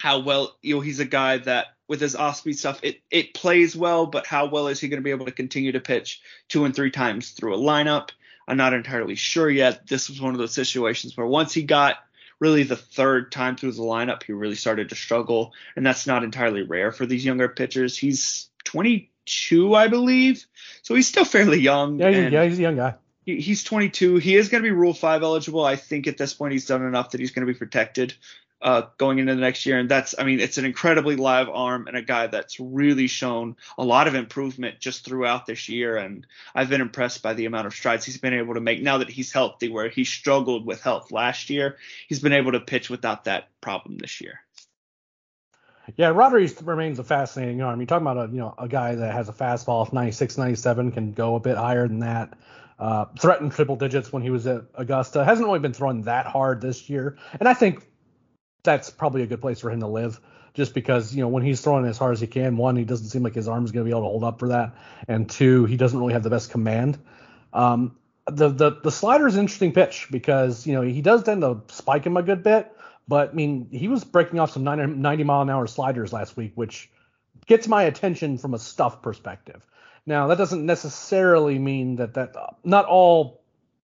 [0.00, 3.34] how well, you know, he's a guy that with his off speed stuff, it, it
[3.34, 6.20] plays well, but how well is he going to be able to continue to pitch
[6.48, 8.10] two and three times through a lineup?
[8.48, 9.86] I'm not entirely sure yet.
[9.86, 11.96] This was one of those situations where once he got
[12.38, 16.24] really the third time through the lineup, he really started to struggle, and that's not
[16.24, 17.96] entirely rare for these younger pitchers.
[17.96, 20.46] He's 22, I believe,
[20.82, 21.98] so he's still fairly young.
[21.98, 22.94] Yeah, yeah, he's a young guy.
[23.24, 24.16] he's 22.
[24.16, 25.64] He is going to be Rule 5 eligible.
[25.64, 28.14] I think at this point he's done enough that he's going to be protected
[28.62, 29.78] uh, going into the next year.
[29.78, 33.56] And that's, I mean, it's an incredibly live arm and a guy that's really shown
[33.76, 35.96] a lot of improvement just throughout this year.
[35.96, 38.98] And I've been impressed by the amount of strides he's been able to make now
[38.98, 41.76] that he's healthy, where he struggled with health last year.
[42.08, 44.40] He's been able to pitch without that problem this year.
[45.94, 47.78] Yeah, Rodriguez remains a fascinating arm.
[47.78, 50.90] You're talking about a you know a guy that has a fastball of 96, 97,
[50.90, 52.36] can go a bit higher than that.
[52.78, 55.24] Uh, threatened triple digits when he was at Augusta.
[55.24, 57.86] Hasn't really been throwing that hard this year, and I think
[58.66, 60.20] that's probably a good place for him to live
[60.52, 63.08] just because you know when he's throwing as hard as he can one he doesn't
[63.08, 64.74] seem like his arm is going to be able to hold up for that
[65.08, 66.98] and two he doesn't really have the best command.
[67.54, 71.40] Um, the the the slider is an interesting pitch because you know he does tend
[71.40, 72.70] to spike him a good bit
[73.08, 76.36] but i mean he was breaking off some 90, 90 mile an hour sliders last
[76.36, 76.90] week which
[77.46, 79.64] gets my attention from a stuff perspective.
[80.04, 83.42] Now that doesn't necessarily mean that that not all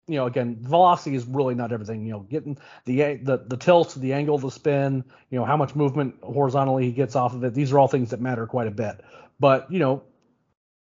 [0.07, 2.05] you know, again, velocity is really not everything.
[2.05, 5.57] You know, getting the the the tilt, the angle of the spin, you know, how
[5.57, 7.53] much movement horizontally he gets off of it.
[7.53, 9.01] These are all things that matter quite a bit.
[9.39, 10.03] But you know,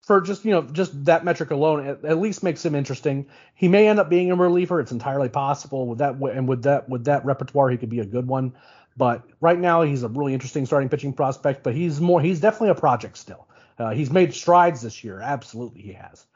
[0.02, 3.26] for just you know just that metric alone, at, at least makes him interesting.
[3.54, 4.80] He may end up being a reliever.
[4.80, 8.06] It's entirely possible with that and with that with that repertoire, he could be a
[8.06, 8.52] good one.
[8.96, 11.62] But right now, he's a really interesting starting pitching prospect.
[11.62, 13.46] But he's more he's definitely a project still.
[13.78, 15.20] Uh, he's made strides this year.
[15.20, 16.26] Absolutely, he has.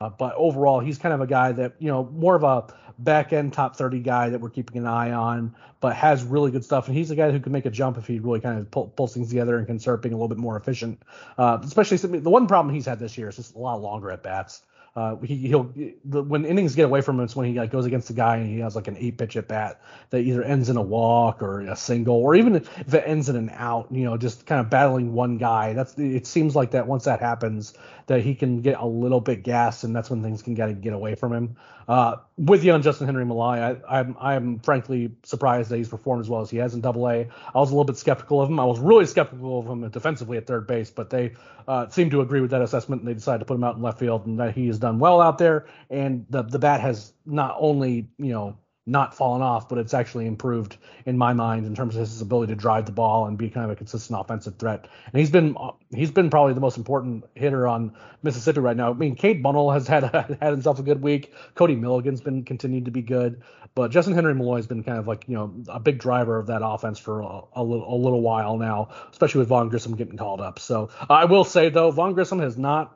[0.00, 2.66] Uh, but overall, he's kind of a guy that, you know, more of a
[2.98, 6.64] back end top 30 guy that we're keeping an eye on, but has really good
[6.64, 6.86] stuff.
[6.86, 8.88] And he's a guy who can make a jump if he really kind of pull,
[8.88, 11.02] pulls things together and can start being a little bit more efficient.
[11.38, 14.22] Uh, especially the one problem he's had this year is just a lot longer at
[14.22, 14.62] bats.
[14.96, 15.70] Uh, he, will
[16.06, 18.36] the, when innings get away from him, it's when he like goes against a guy
[18.38, 19.78] and he has like an eight pitch at bat
[20.08, 23.36] that either ends in a walk or a single, or even if it ends in
[23.36, 23.88] an out.
[23.90, 25.74] You know, just kind of battling one guy.
[25.74, 27.74] That's it seems like that once that happens,
[28.06, 30.92] that he can get a little bit gas, and that's when things can get get
[30.92, 31.56] away from him.
[31.88, 36.28] Uh, with you on Justyn-Henry Malloy, I, I'm I'm frankly surprised that he's performed as
[36.28, 37.28] well as he has in Double A.
[37.54, 38.58] I was a little bit skeptical of him.
[38.60, 41.32] I was really skeptical of him defensively at third base, but they
[41.66, 43.82] uh, seem to agree with that assessment, and they decided to put him out in
[43.82, 45.66] left field, and that he has done well out there.
[45.90, 50.26] And the the bat has not only you know not fallen off, but it's actually
[50.26, 53.50] improved in my mind in terms of his ability to drive the ball and be
[53.50, 54.86] kind of a consistent offensive threat.
[55.12, 55.56] And he's been
[55.90, 58.90] he's been probably the most important hitter on Mississippi right now.
[58.90, 60.04] I mean, Cade Bunnell has had
[60.40, 61.34] had himself a good week.
[61.56, 63.42] Cody Milligan's been continued to be good,
[63.74, 66.64] but Justyn-Henry Malloy has been kind of like you know a big driver of that
[66.64, 70.40] offense for a, a, little, a little while now, especially with Vaughn Grissom getting called
[70.40, 70.60] up.
[70.60, 72.95] So I will say though, Vaughn Grissom has not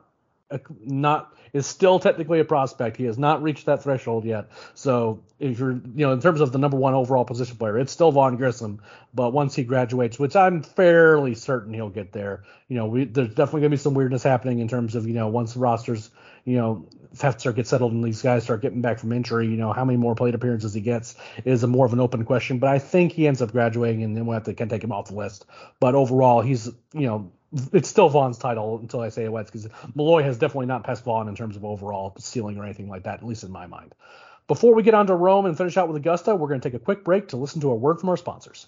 [0.83, 2.97] not is still technically a prospect.
[2.97, 4.49] He has not reached that threshold yet.
[4.73, 7.91] So if you're, you know, in terms of the number one overall position player, it's
[7.91, 8.81] still Vaughn Grissom.
[9.13, 13.29] But once he graduates, which I'm fairly certain he'll get there, you know, we, there's
[13.29, 16.09] definitely gonna be some weirdness happening in terms of, you know, once the rosters,
[16.45, 16.85] you know,
[17.15, 19.97] Fetzer gets settled and these guys start getting back from injury, you know, how many
[19.97, 22.59] more plate appearances he gets is a more of an open question.
[22.59, 24.93] But I think he ends up graduating and then we'll have to can take him
[24.93, 25.45] off the list.
[25.81, 27.31] But overall, he's, you know,
[27.73, 31.27] it's still Vaughn's title until I say it because Malloy has definitely not passed Vaughn
[31.27, 33.93] in terms of overall ceiling or anything like that, at least in my mind.
[34.47, 36.79] Before we get on to Rome and finish out with Augusta, we're going to take
[36.79, 38.67] a quick break to listen to a word from our sponsors.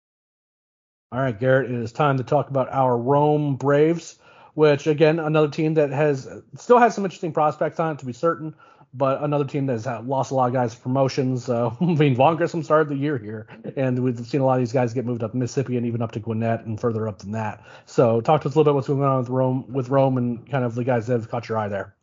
[1.13, 4.17] All right, Garrett, it is time to talk about our Rome Braves,
[4.53, 8.13] which again, another team that has still has some interesting prospects on it to be
[8.13, 8.55] certain,
[8.93, 11.49] but another team that has lost a lot of guys promotions.
[11.49, 14.59] Uh, I mean, Vaughn Grissom started the year here, and we've seen a lot of
[14.59, 17.33] these guys get moved up Mississippi and even up to Gwinnett and further up than
[17.33, 17.61] that.
[17.85, 20.49] So, talk to us a little bit what's going on with Rome, with Rome, and
[20.49, 21.93] kind of the guys that have caught your eye there.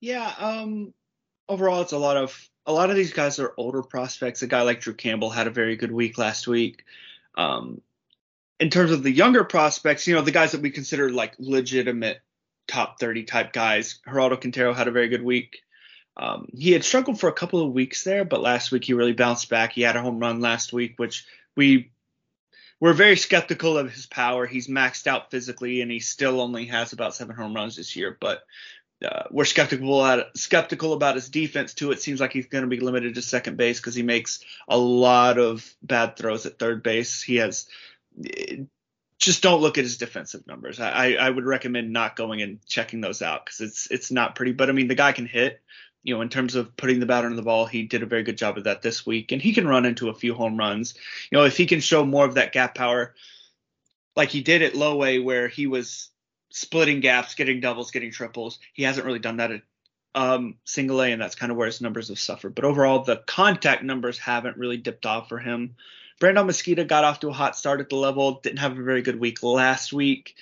[0.00, 0.92] Yeah, um,
[1.48, 4.42] overall, it's a lot of a lot of these guys are older prospects.
[4.42, 6.82] A guy like Drew Campbell had a very good week last week.
[7.36, 7.80] Um,
[8.62, 12.20] in terms of the younger prospects, you know, the guys that we consider like legitimate
[12.68, 15.62] top 30 type guys, Geraldo Quintero had a very good week.
[16.16, 19.14] Um, he had struggled for a couple of weeks there, but last week he really
[19.14, 19.72] bounced back.
[19.72, 21.90] He had a home run last week, which we
[22.78, 24.46] were very skeptical of his power.
[24.46, 28.16] He's maxed out physically, and he still only has about seven home runs this year.
[28.20, 28.44] But
[29.04, 31.90] uh, we're skeptical at skeptical about his defense too.
[31.90, 34.78] It seems like he's going to be limited to second base because he makes a
[34.78, 37.22] lot of bad throws at third base.
[37.22, 37.66] He has
[39.18, 40.80] just don't look at his defensive numbers.
[40.80, 44.52] I, I would recommend not going and checking those out because it's it's not pretty.
[44.52, 45.60] But I mean, the guy can hit.
[46.02, 48.24] You know, in terms of putting the batter on the ball, he did a very
[48.24, 50.94] good job of that this week, and he can run into a few home runs.
[51.30, 53.14] You know, if he can show more of that gap power,
[54.16, 56.10] like he did at low A, where he was
[56.50, 58.58] splitting gaps, getting doubles, getting triples.
[58.72, 59.62] He hasn't really done that at
[60.16, 62.56] um, single A, and that's kind of where his numbers have suffered.
[62.56, 65.76] But overall, the contact numbers haven't really dipped off for him.
[66.22, 69.02] Brandol Mezquita got off to a hot start at the level, didn't have a very
[69.02, 70.36] good week last week.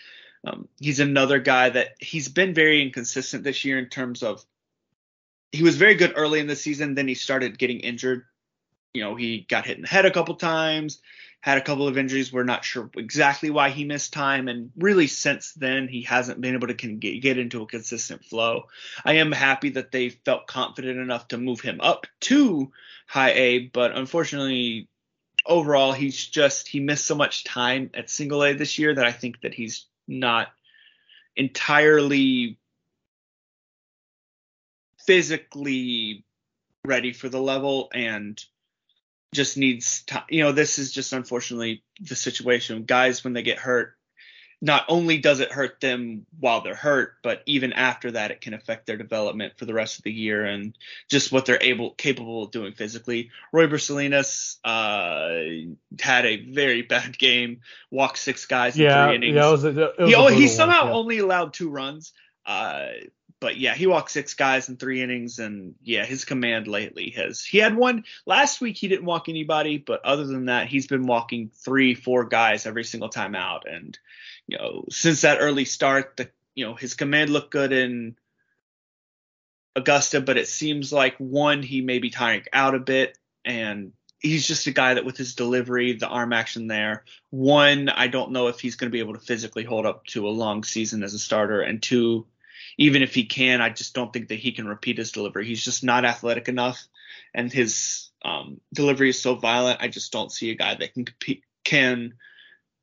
[0.45, 4.45] Um, he's another guy that he's been very inconsistent this year in terms of
[5.53, 8.27] he was very good early in the season, then he started getting injured.
[8.93, 11.01] You know, he got hit in the head a couple times,
[11.41, 12.31] had a couple of injuries.
[12.31, 16.55] We're not sure exactly why he missed time, and really since then he hasn't been
[16.55, 18.65] able to get into a consistent flow.
[19.03, 22.71] I am happy that they felt confident enough to move him up to
[23.07, 24.90] high A, but unfortunately
[25.47, 29.13] overall, he's just he missed so much time at single A this year that I
[29.13, 30.49] think that he's not
[31.37, 32.59] entirely
[35.07, 36.25] physically
[36.85, 38.43] ready for the level and
[39.35, 40.25] just needs time.
[40.29, 42.85] You know, this is just unfortunately the situation.
[42.85, 43.97] Guys, when they get hurt,
[44.63, 48.53] not only does it hurt them while they're hurt, but even after that, it can
[48.53, 50.77] affect their development for the rest of the year and
[51.09, 53.31] just what they're able capable of doing physically.
[53.55, 55.31] Royber Salinas uh,
[55.99, 59.37] had a very bad game, walked six guys yeah, in three innings.
[59.37, 60.95] Yeah, it was a, it was he, he somehow one, yeah.
[60.99, 62.13] only allowed two runs.
[62.45, 62.89] Uh,
[63.41, 67.43] but yeah, he walked six guys in three innings, and yeah, his command lately has.
[67.43, 68.77] He had one last week.
[68.77, 72.85] He didn't walk anybody, but other than that, he's been walking three, four guys every
[72.85, 73.99] single time out, and
[74.47, 78.17] you know, since that early start, the you know his command looked good in
[79.75, 84.47] Augusta, but it seems like one he may be tiring out a bit, and he's
[84.47, 87.05] just a guy that with his delivery, the arm action there.
[87.31, 90.29] One, I don't know if he's going to be able to physically hold up to
[90.29, 92.27] a long season as a starter, and two,
[92.77, 95.47] even if he can, I just don't think that he can repeat his delivery.
[95.47, 96.87] He's just not athletic enough,
[97.35, 99.81] and his um, delivery is so violent.
[99.81, 101.07] I just don't see a guy that can
[101.65, 102.15] can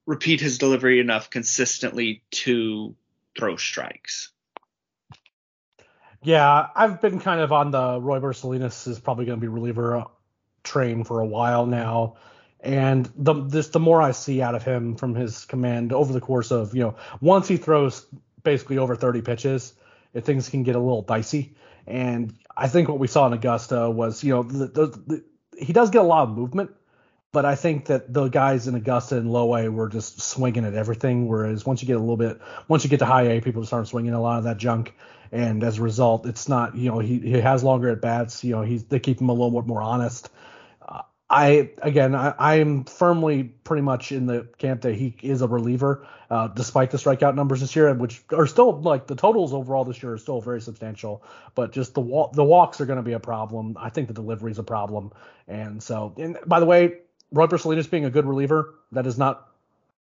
[0.05, 2.95] repeat his delivery enough consistently to
[3.37, 4.31] throw strikes.
[6.23, 10.05] Yeah, I've been kind of on the Roy Salinas is probably going to be reliever
[10.63, 12.15] train for a while now.
[12.59, 16.21] And the this the more I see out of him from his command over the
[16.21, 18.05] course of, you know, once he throws
[18.43, 19.73] basically over 30 pitches,
[20.25, 21.55] things can get a little dicey.
[21.85, 25.23] And I think what we saw in Augusta was, you know, the, the, the,
[25.57, 26.71] he does get a lot of movement,
[27.31, 30.73] but I think that the guys in Augusta and Low A were just swinging at
[30.73, 31.27] everything.
[31.27, 33.87] Whereas once you get a little bit, once you get to high A, people start
[33.87, 34.93] swinging a lot of that junk,
[35.31, 38.43] and as a result, it's not, you know, he, he has longer at bats.
[38.43, 40.29] You know, he's they keep him a little bit more honest.
[41.29, 46.07] I again, I, am firmly pretty much in the camp that he is a reliever,
[46.29, 50.01] uh, despite the strikeout numbers this year, which are still like the totals overall this
[50.01, 51.21] year are still very substantial.
[51.53, 53.75] But just the walk, the walks are going to be a problem.
[53.77, 55.11] I think the delivery is a problem,
[55.49, 56.13] and so.
[56.17, 56.99] And by the way,
[57.33, 59.49] Royber Salinas being a good reliever, that is not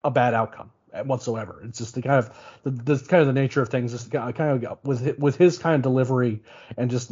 [0.04, 0.70] a bad outcome
[1.04, 1.60] whatsoever.
[1.64, 3.90] It's just the kind of the, the kind of the nature of things.
[3.90, 6.42] Just kind of with with his kind of delivery
[6.76, 7.10] and just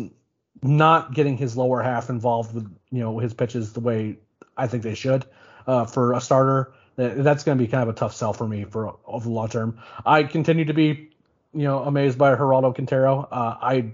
[0.62, 4.16] not getting his lower half involved with you know his pitches the way
[4.56, 5.24] I think they should
[5.66, 6.72] uh, for a starter.
[6.96, 9.48] That's going to be kind of a tough sell for me for over the long
[9.48, 9.80] term.
[10.06, 11.10] I continue to be
[11.52, 13.28] you know amazed by Geraldo Quintero.
[13.30, 13.92] Uh, I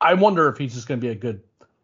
[0.00, 1.42] I wonder if he's just going to be a good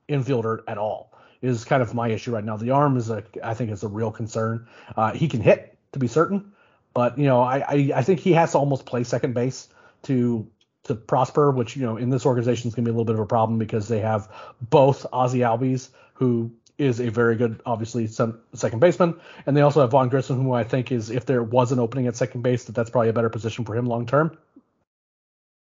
[0.08, 1.12] infielder at all.
[1.42, 2.56] Is kind of my issue right now.
[2.56, 4.66] The arm is a I think is a real concern.
[4.96, 6.52] Uh, he can hit to be certain,
[6.94, 9.68] but you know I, I I think he has to almost play second base
[10.04, 10.48] to
[10.86, 13.14] to prosper, which you know in this organization is going to be a little bit
[13.14, 14.28] of a problem because they have
[14.60, 19.90] both Ozzie Albies, who is a very good, obviously, second baseman, and they also have
[19.90, 22.74] Vaughn Grissom, who I think is, if there was an opening at second base, that
[22.74, 24.36] that's probably a better position for him long term.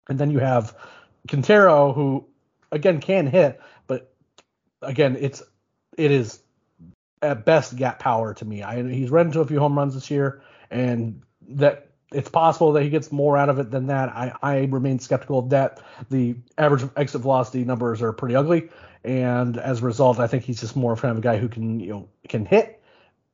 [0.09, 0.75] And then you have
[1.29, 2.27] Quintero, who
[2.71, 4.13] again can hit, but
[4.81, 5.43] again, it's
[5.97, 6.41] it is
[7.21, 8.63] at best gap power to me.
[8.63, 12.83] I, he's run into a few home runs this year, and that it's possible that
[12.83, 14.09] he gets more out of it than that.
[14.11, 15.81] I, I remain skeptical of that.
[16.11, 18.71] The average exit velocity numbers are pretty ugly,
[19.05, 21.49] and as a result, I think he's just more of kind of a guy who
[21.49, 22.83] can you know can hit,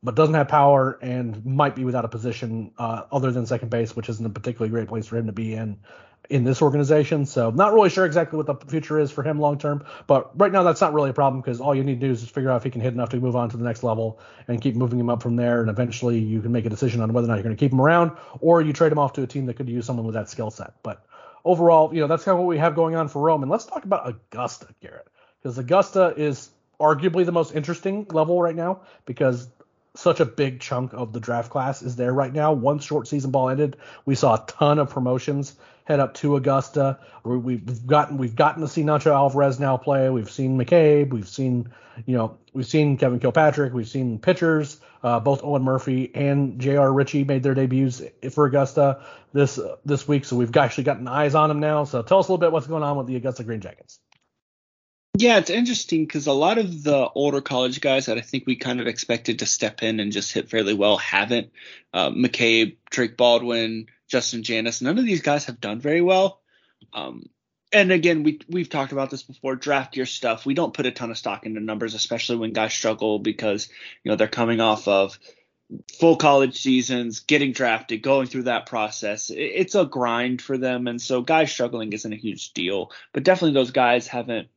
[0.02, 3.94] but doesn't have power and might be without a position uh, other than second base,
[3.94, 5.78] which isn't a particularly great place for him to be in
[6.30, 7.24] in this organization.
[7.24, 10.52] So not really sure exactly what the future is for him long term, but right
[10.52, 12.50] now that's not really a problem because all you need to do is just figure
[12.50, 14.76] out if he can hit enough to move on to the next level and keep
[14.76, 15.60] moving him up from there.
[15.60, 17.72] And eventually you can make a decision on whether or not you're going to keep
[17.72, 20.14] him around or you trade him off to a team that could use someone with
[20.14, 20.74] that skill set.
[20.82, 21.04] But
[21.44, 23.42] overall, you know, that's kind of what we have going on for Rome.
[23.42, 25.08] And let's talk about Augusta, Garrett,
[25.42, 29.48] because Augusta is arguably the most interesting level right now because
[29.94, 32.52] such a big chunk of the draft class is there right now.
[32.52, 36.98] Once short season ball ended, we saw a ton of promotions head up to Augusta.
[37.24, 40.10] We've gotten we've gotten to see Nacho Alvarez now play.
[40.10, 41.10] We've seen McCabe.
[41.10, 41.70] We've seen
[42.06, 43.72] you know we've seen Kevin Kilpatrick.
[43.72, 44.80] We've seen pitchers.
[45.02, 46.92] Uh, both Owen Murphy and J.R.
[46.92, 49.00] Ritchie made their debuts for Augusta
[49.32, 51.84] this uh, this week, so we've actually gotten eyes on them now.
[51.84, 54.00] So tell us a little bit what's going on with the Augusta Green Jackets.
[55.20, 58.54] Yeah, it's interesting because a lot of the older college guys that I think we
[58.54, 61.50] kind of expected to step in and just hit fairly well haven't.
[61.92, 66.40] Uh, McCabe, Drake Baldwin, Justin Janas, none of these guys have done very well.
[66.94, 67.30] Um,
[67.72, 69.56] and again, we we've talked about this before.
[69.56, 70.46] Draft year stuff.
[70.46, 73.68] We don't put a ton of stock into numbers, especially when guys struggle because
[74.04, 75.18] you know they're coming off of
[75.98, 79.32] full college seasons, getting drafted, going through that process.
[79.34, 82.92] It's a grind for them, and so guys struggling isn't a huge deal.
[83.12, 84.48] But definitely, those guys haven't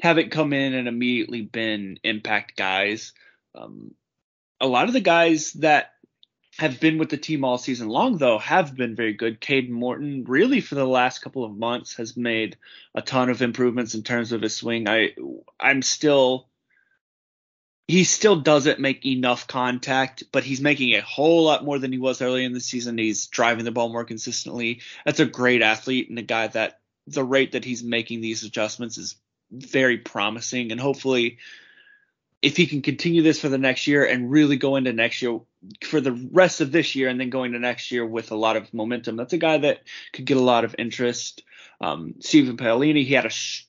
[0.00, 3.12] haven't come in and immediately been impact guys.
[3.54, 3.94] Um,
[4.60, 5.92] a lot of the guys that
[6.58, 9.40] have been with the team all season long, though, have been very good.
[9.40, 12.56] Kadon Morton, really for the last couple of months, has made
[12.94, 14.88] a ton of improvements in terms of his swing.
[14.88, 15.14] I,
[15.60, 16.48] I'm still,
[17.86, 21.98] he still doesn't make enough contact, but he's making a whole lot more than he
[21.98, 22.98] was early in the season.
[22.98, 24.80] He's driving the ball more consistently.
[25.04, 28.98] That's a great athlete and a guy that the rate that he's making these adjustments
[28.98, 29.14] is
[29.50, 31.38] very promising, and hopefully,
[32.40, 35.40] if he can continue this for the next year and really go into next year
[35.84, 38.56] for the rest of this year and then going to next year with a lot
[38.56, 39.82] of momentum, that's a guy that
[40.12, 41.42] could get a lot of interest.
[41.80, 43.66] Um, Stephen Paolini, he had a sh-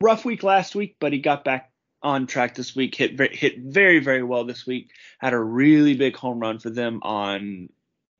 [0.00, 1.70] rough week last week, but he got back
[2.02, 2.94] on track this week.
[2.94, 4.90] Hit hit very very well this week.
[5.18, 7.70] Had a really big home run for them on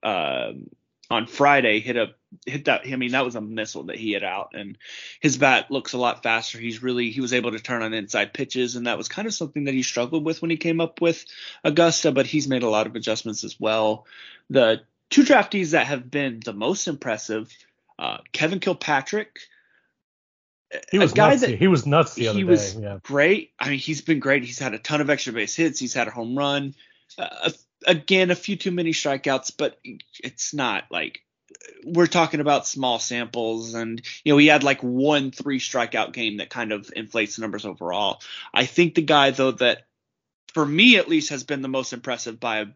[0.03, 0.53] uh,
[1.11, 1.81] on Friday.
[1.81, 2.15] Hit a
[2.47, 2.83] hit that.
[2.87, 4.79] I mean, that was a missile that he hit out, and
[5.21, 6.59] his bat looks a lot faster.
[6.59, 9.35] He's really he was able to turn on inside pitches, and that was kind of
[9.35, 11.25] something that he struggled with when he came up with
[11.63, 12.13] Augusta.
[12.13, 14.07] But he's made a lot of adjustments as well.
[14.51, 17.53] The two draftees that have been the most impressive,
[17.99, 19.39] uh, Kevin Kilpatrick.
[20.91, 21.43] He was guy nuts.
[21.43, 22.51] That, he was nuts the other he day.
[22.51, 22.99] was yeah.
[23.03, 23.53] great.
[23.61, 24.43] I mean, he's been great.
[24.43, 25.79] He's had a ton of extra base hits.
[25.79, 26.75] He's had a home run.
[27.17, 27.51] Uh,
[27.87, 29.79] again a few too many strikeouts, but
[30.23, 31.21] it's not like
[31.85, 36.39] we're talking about small samples and you know he had like one three strikeout game
[36.39, 38.21] that kind of inflates the numbers overall.
[38.53, 39.83] I think the guy though that
[40.53, 42.67] for me at least has been the most impressive by a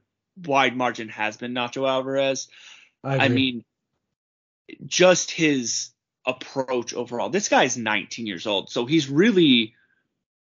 [0.45, 2.49] wide margin has been Nacho Alvarez.
[3.03, 3.65] I, I mean
[4.85, 5.91] just his
[6.27, 7.31] approach overall.
[7.31, 9.75] This guy's 19 years old, so he's really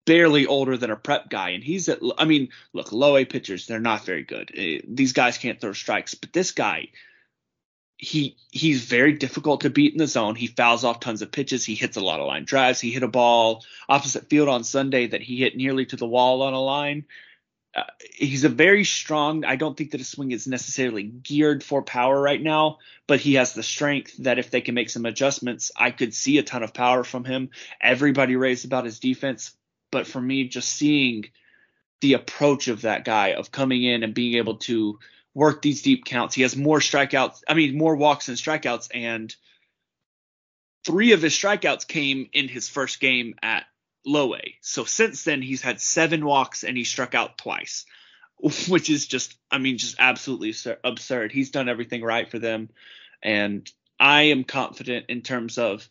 [0.07, 1.51] barely older than a prep guy.
[1.51, 4.51] And he's at, I mean, look, low A pitchers, they're not very good.
[4.57, 6.89] Eh, these guys can't throw strikes, but this guy,
[7.99, 10.35] he he's very difficult to beat in the zone.
[10.35, 11.65] He fouls off tons of pitches.
[11.65, 12.81] He hits a lot of line drives.
[12.81, 16.43] He hit a ball opposite field on Sunday that he hit nearly to the wall
[16.43, 17.07] on a line.
[17.75, 17.85] Uh,
[18.15, 19.45] he's a very strong.
[19.45, 23.35] I don't think that his swing is necessarily geared for power right now, but he
[23.35, 26.63] has the strength that if they can make some adjustments, I could see a ton
[26.63, 27.51] of power from him.
[27.81, 29.55] Everybody raves about his defense
[29.91, 31.27] but for me, just seeing
[32.01, 34.99] the approach of that guy of coming in and being able to
[35.35, 36.35] work these deep counts.
[36.35, 39.35] He has more strikeouts, I mean, more walks and strikeouts, and
[40.85, 43.65] three of his strikeouts came in his first game at
[44.05, 44.55] low A.
[44.61, 47.85] So since then, he's had seven walks and he struck out twice,
[48.69, 51.33] which is just, I mean, just absolutely absurd.
[51.33, 52.71] He's done everything right for them.
[53.23, 55.89] And I am confident in terms of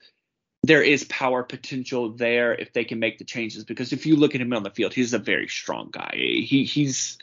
[0.68, 3.64] there is power potential there if they can make the changes.
[3.64, 6.14] Because if you look at him on the field, he's a very strong guy.
[6.14, 7.18] He he's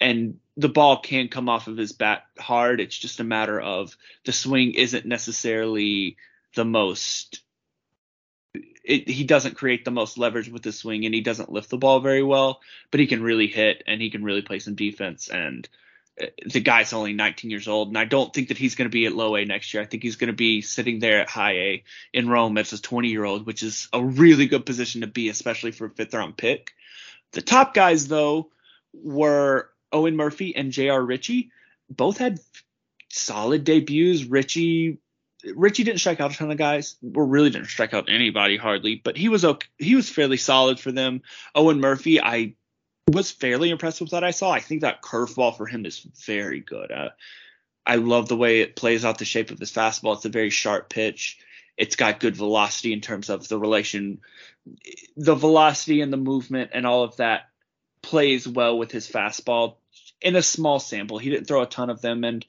[0.00, 2.80] and the ball can come off of his bat hard.
[2.80, 6.16] It's just a matter of the swing isn't necessarily
[6.54, 7.42] the most.
[8.82, 11.78] It, he doesn't create the most leverage with the swing, and he doesn't lift the
[11.78, 12.60] ball very well.
[12.90, 15.28] But he can really hit, and he can really play some defense.
[15.28, 15.68] And
[16.44, 19.06] the guy's only 19 years old, and I don't think that he's going to be
[19.06, 19.82] at low A next year.
[19.82, 22.80] I think he's going to be sitting there at high A in Rome as a
[22.80, 26.14] 20 year old, which is a really good position to be, especially for a fifth
[26.14, 26.72] round pick.
[27.32, 28.50] The top guys, though,
[28.92, 31.02] were Owen Murphy and J.R.
[31.02, 31.50] Ritchie.
[31.88, 32.40] Both had
[33.08, 34.24] solid debuts.
[34.24, 34.98] Ritchie
[35.44, 38.96] Ritchie didn't strike out a ton of guys, or really didn't strike out anybody hardly,
[38.96, 39.68] but he was okay.
[39.78, 41.22] He was fairly solid for them.
[41.54, 42.54] Owen Murphy, I
[43.08, 44.50] was fairly impressed with what I saw.
[44.50, 46.92] I think that curveball for him is very good.
[46.92, 47.10] Uh,
[47.86, 50.16] I love the way it plays out the shape of his fastball.
[50.16, 51.38] It's a very sharp pitch.
[51.76, 54.20] It's got good velocity in terms of the relation,
[55.16, 57.48] the velocity and the movement and all of that
[58.02, 59.76] plays well with his fastball
[60.20, 61.18] in a small sample.
[61.18, 62.44] He didn't throw a ton of them, and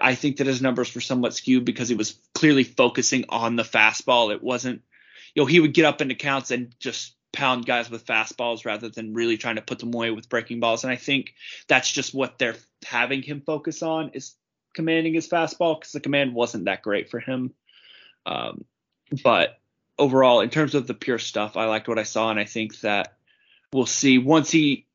[0.00, 3.62] I think that his numbers were somewhat skewed because he was clearly focusing on the
[3.62, 4.34] fastball.
[4.34, 4.82] It wasn't,
[5.34, 8.88] you know, he would get up into counts and just pound guys with fastballs rather
[8.88, 10.84] than really trying to put them away with breaking balls.
[10.84, 11.34] And I think
[11.68, 14.34] that's just what they're having him focus on is
[14.72, 17.52] commanding his fastball because the command wasn't that great for him.
[18.24, 18.64] Um,
[19.22, 19.58] but
[19.98, 22.80] overall, in terms of the pure stuff, I liked what I saw, and I think
[22.80, 23.16] that
[23.72, 24.86] we'll see once he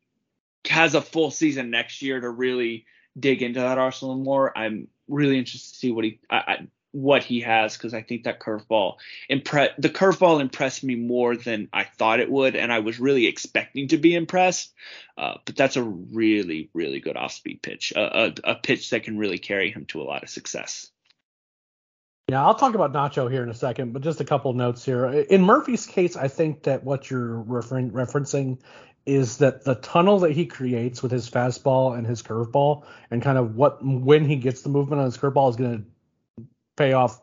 [0.67, 2.85] has a full season next year to really
[3.17, 4.57] dig into that arsenal more.
[4.57, 6.19] I'm really interested to see what he.
[6.29, 8.95] I, I, what he has because I think that curveball
[9.29, 13.27] impre- the curveball impressed me more than I thought it would, and I was really
[13.27, 14.73] expecting to be impressed.
[15.17, 19.17] Uh, but that's a really, really good off-speed pitch, a, a, a, pitch that can
[19.17, 20.89] really carry him to a lot of success.
[22.29, 25.05] Yeah, I'll talk about Nacho here in a second, but just a couple notes here.
[25.07, 28.59] In Murphy's case, I think that what you're refer- referencing
[29.05, 33.37] is that the tunnel that he creates with his fastball and his curveball, and kind
[33.37, 35.83] of what when he gets the movement on his curveball is going to
[36.79, 37.21] pay off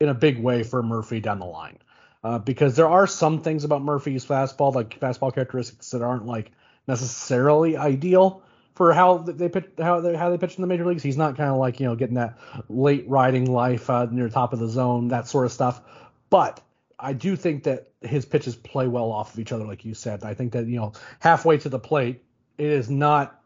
[0.00, 1.78] in a big way for Murphy down the line.
[2.24, 6.50] Uh, because there are some things about Murphy's fastball, like fastball characteristics that aren't like
[6.88, 8.42] necessarily ideal
[8.74, 11.02] for how they pitch, how they how they pitch in the major leagues.
[11.02, 12.38] He's not kind of like you know getting that
[12.68, 15.82] late riding life uh, near top of the zone, that sort of stuff.
[16.30, 16.62] But
[16.98, 20.24] I do think that his pitches play well off of each other, like you said.
[20.24, 22.24] I think that you know halfway to the plate,
[22.56, 23.38] it is not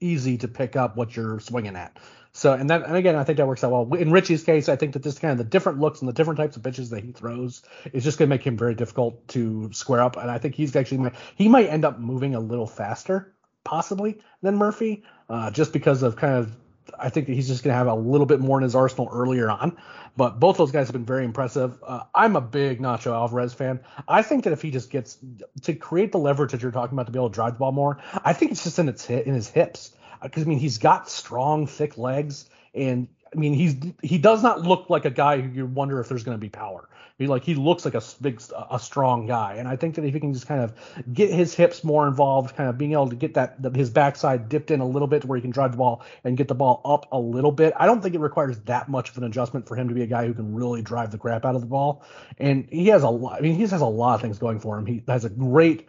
[0.00, 1.98] easy to pick up what you're swinging at.
[2.38, 3.94] So and that and again I think that works out well.
[4.00, 6.38] In Ritchie's case, I think that this kind of the different looks and the different
[6.38, 7.62] types of pitches that he throws
[7.92, 10.16] is just going to make him very difficult to square up.
[10.16, 13.34] And I think he's actually might, he might end up moving a little faster
[13.64, 16.56] possibly than Murphy, uh, just because of kind of
[16.96, 19.10] I think that he's just going to have a little bit more in his arsenal
[19.12, 19.76] earlier on.
[20.16, 21.82] But both those guys have been very impressive.
[21.84, 23.80] Uh, I'm a big Nacho Alvarez fan.
[24.06, 25.18] I think that if he just gets
[25.62, 27.72] to create the leverage that you're talking about to be able to drive the ball
[27.72, 30.78] more, I think it's just in its hit in his hips because I mean he's
[30.78, 35.40] got strong, thick legs, and I mean he's he does not look like a guy
[35.40, 36.88] who you wonder if there's going to be power.
[37.18, 38.40] He like he looks like a big,
[38.70, 40.72] a strong guy, and I think that if he can just kind of
[41.12, 44.70] get his hips more involved, kind of being able to get that his backside dipped
[44.70, 46.80] in a little bit to where he can drive the ball and get the ball
[46.84, 47.72] up a little bit.
[47.76, 50.06] I don't think it requires that much of an adjustment for him to be a
[50.06, 52.04] guy who can really drive the crap out of the ball.
[52.38, 53.38] And he has a lot.
[53.38, 54.86] I mean, he has a lot of things going for him.
[54.86, 55.88] He has a great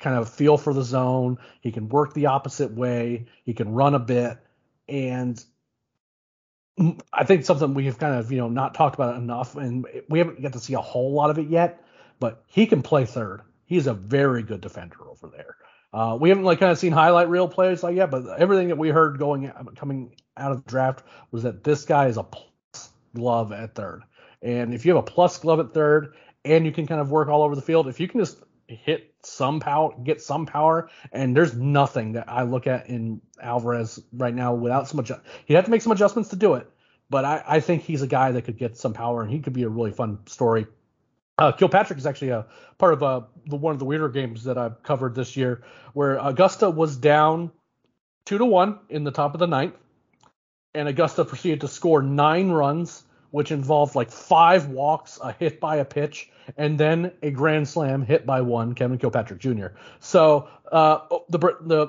[0.00, 1.38] kind of feel for the zone.
[1.60, 3.26] He can work the opposite way.
[3.44, 4.38] He can run a bit,
[4.88, 5.42] and
[7.12, 10.42] I think something we've kind of you know not talked about enough, and we haven't
[10.42, 11.84] got to see a whole lot of it yet.
[12.18, 13.42] But he can play third.
[13.64, 15.56] He's a very good defender over there.
[15.92, 18.78] Uh, we haven't like kind of seen highlight reel plays like yet, but everything that
[18.78, 22.90] we heard going coming out of the draft was that this guy is a plus
[23.14, 24.02] glove at third.
[24.42, 27.28] And if you have a plus glove at third, and you can kind of work
[27.28, 28.38] all over the field, if you can just
[28.74, 34.02] hit some power, get some power, and there's nothing that I look at in Alvarez
[34.12, 35.20] right now without some adjust.
[35.46, 36.70] He'd have to make some adjustments to do it,
[37.08, 39.52] but I, I think he's a guy that could get some power, and he could
[39.52, 40.66] be a really fun story.
[41.38, 42.46] Uh, Kilpatrick is actually a
[42.78, 45.62] part of uh, the one of the weirder games that I've covered this year,
[45.94, 47.50] where Augusta was down
[48.26, 49.74] two to one in the top of the ninth,
[50.74, 55.76] and Augusta proceeded to score nine runs which involved like five walks, a hit by
[55.76, 59.68] a pitch, and then a grand slam hit by one, Kevin Kilpatrick Jr.
[60.00, 61.88] So uh, the the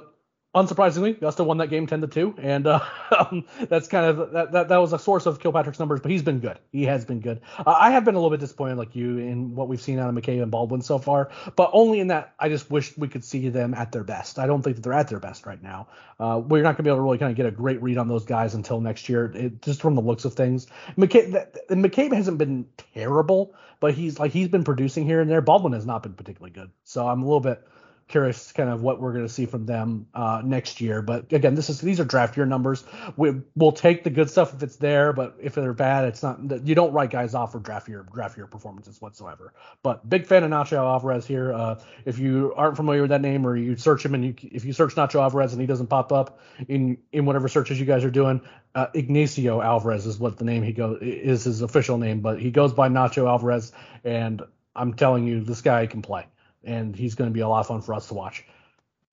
[0.54, 2.80] unsurprisingly, Augusta won that game 10 to 2, and uh,
[3.18, 6.24] um, that's kind of that, that that was a source of Kilpatrick's numbers, but he's
[6.24, 6.60] been good.
[6.72, 7.42] He has been good.
[7.58, 10.10] Uh, I have been a little bit disappointed, like you, in what we've seen out
[10.10, 13.24] of McCabe and Baldwin so far, but only in that I just wish we could
[13.24, 14.40] see them at their best.
[14.40, 15.88] I don't think that they're at their best right now.
[16.20, 17.98] Uh, we're not going to be able to really kind of get a great read
[17.98, 20.68] on those guys until next year, it, just from the looks of things.
[20.98, 25.42] McCabe, McCabe hasn't been terrible, but he's like he's been producing here and there.
[25.42, 27.66] Baldwin has not been particularly good, so I'm a little bit
[28.12, 31.02] curious kind of what we're going to see from them uh, next year.
[31.02, 32.84] But again, this is these are draft year numbers.
[33.16, 36.68] We, will take the good stuff if it's there, but if they're bad, it's not.
[36.68, 39.54] You don't write guys off for draft year draft year performances whatsoever.
[39.82, 41.54] But big fan of Nacho Alvarez here.
[41.54, 44.66] Uh, if you aren't familiar with that name, or you search him and you if
[44.66, 48.04] you search Nacho Alvarez and he doesn't pop up in in whatever searches you guys
[48.04, 48.42] are doing,
[48.76, 52.52] uh, Ignacio Alvarez is what the name he goes is his official name, but he
[52.52, 53.72] goes by Nacho Alvarez,
[54.04, 54.42] and
[54.76, 56.28] I'm telling you, this guy can play
[56.64, 58.46] and he's going to be a lot of fun for us to watch.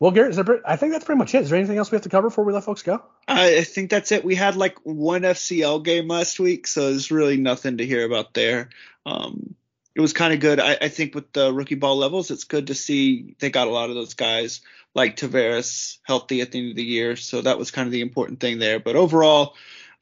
[0.00, 1.42] Well, Garrett, there, I think that's pretty much it.
[1.42, 3.02] Is there anything else we have to cover before we let folks go?
[3.26, 4.24] I think that's it.
[4.24, 8.32] We had like one FCL game last week, so there's really nothing to hear about
[8.32, 8.68] there.
[9.04, 9.56] Um,
[9.96, 10.60] it was kind of good.
[10.60, 13.72] I, I, think with the rookie ball levels, it's good to see they got a
[13.72, 14.60] lot of those guys
[14.94, 17.16] like Tavarez healthy at the end of the year.
[17.16, 18.78] So that was kind of the important thing there.
[18.78, 19.56] But overall,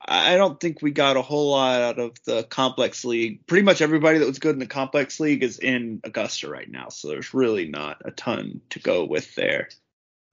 [0.09, 3.47] I don't think we got a whole lot out of the complex league.
[3.47, 6.89] Pretty much everybody that was good in the complex league is in Augusta right now,
[6.91, 9.69] so there's really not a ton to go with there.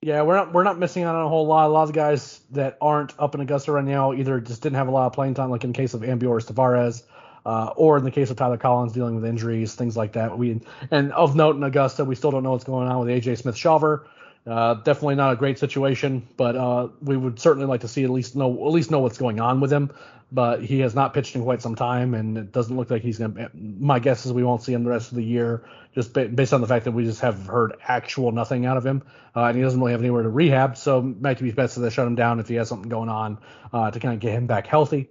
[0.00, 1.66] Yeah, we're not we're not missing out on a whole lot.
[1.66, 4.88] A lot of guys that aren't up in Augusta right now either just didn't have
[4.88, 7.02] a lot of playing time, like in the case of Ambioris Tavarez,
[7.46, 10.36] uh, or in the case of Tyler Collins dealing with injuries, things like that.
[10.38, 10.60] We
[10.90, 13.56] and of note in Augusta, we still don't know what's going on with AJ Smith
[13.56, 14.04] Shawver.
[14.46, 18.10] Uh, definitely not a great situation, but uh, we would certainly like to see at
[18.10, 19.90] least know at least know what's going on with him.
[20.30, 23.18] But he has not pitched in quite some time, and it doesn't look like he's
[23.18, 23.50] going to.
[23.54, 25.64] My guess is we won't see him the rest of the year,
[25.94, 29.02] just based on the fact that we just have heard actual nothing out of him,
[29.34, 30.76] uh, and he doesn't really have anywhere to rehab.
[30.76, 33.38] So it might be best to shut him down if he has something going on
[33.72, 35.10] uh, to kind of get him back healthy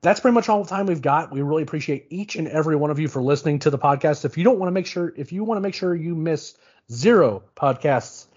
[0.00, 1.32] that's pretty much all the time we've got.
[1.32, 4.24] We really appreciate each and every one of you for listening to the podcast.
[4.24, 6.56] If you don't want to make sure, if you want to make sure you miss
[6.90, 8.27] zero podcasts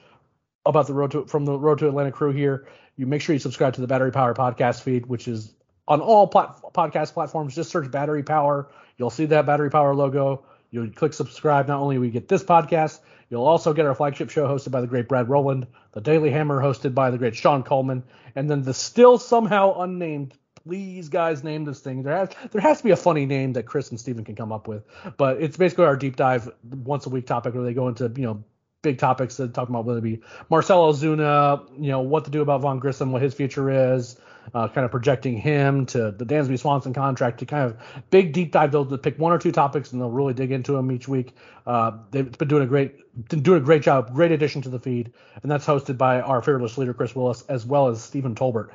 [0.66, 2.68] about the road to from the road to Atlanta crew here.
[2.96, 5.54] You make sure you subscribe to the Battery Power podcast feed, which is
[5.88, 7.56] on all plat- podcast platforms.
[7.56, 8.72] Just search Battery Power.
[8.98, 10.44] You'll see that Battery Power logo.
[10.70, 11.68] You'll click subscribe.
[11.68, 13.00] Not only we get this podcast,
[13.30, 16.62] you'll also get our flagship show hosted by the great Brad Rowland, the Daily Hammer
[16.62, 18.04] hosted by the great Sean Coleman,
[18.36, 20.34] and then the still somehow unnamed.
[20.64, 22.04] Please, guys, name this thing.
[22.04, 24.52] There has there has to be a funny name that Chris and Steven can come
[24.52, 24.84] up with,
[25.18, 28.28] but it's basically our deep dive once a week topic where they go into you
[28.28, 28.44] know
[28.82, 32.42] big topics that talking about whether it be Marcell Ozuna, you know, what to do
[32.42, 34.18] about Vaughn Grissom, what his future is,
[34.54, 37.78] uh, kind of projecting him to the Dansby Swanson contract to kind of
[38.10, 38.72] big deep dive.
[38.72, 41.36] They'll pick one or two topics and they'll really dig into them each week.
[41.66, 42.96] Uh, they've been doing a great
[43.28, 45.12] doing a great job, great addition to the feed,
[45.44, 48.70] and that's hosted by our fearless leader Chris Willis as well as Stephen Tolbert.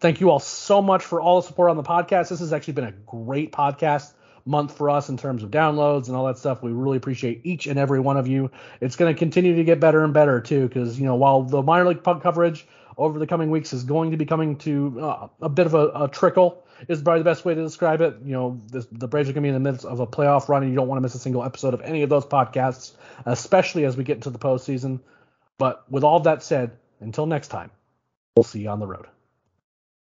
[0.00, 2.30] Thank you all so much for all the support on the podcast.
[2.30, 4.12] This has actually been a great podcast
[4.44, 6.62] month for us in terms of downloads and all that stuff.
[6.62, 8.50] We really appreciate each and every one of you.
[8.80, 11.62] It's going to continue to get better and better too, because you know while the
[11.62, 12.66] minor league puck coverage
[12.96, 15.88] over the coming weeks is going to be coming to uh, a bit of a,
[15.94, 18.16] a, trickle is probably the best way to describe it.
[18.24, 20.48] You know, this, the Braves are going to be in the midst of a playoff
[20.48, 22.92] run, and you don't want to miss a single episode of any of those podcasts,
[23.24, 25.00] especially as we get into the postseason.
[25.58, 27.70] But with all that said, until next time,
[28.36, 29.06] we'll see you on the road.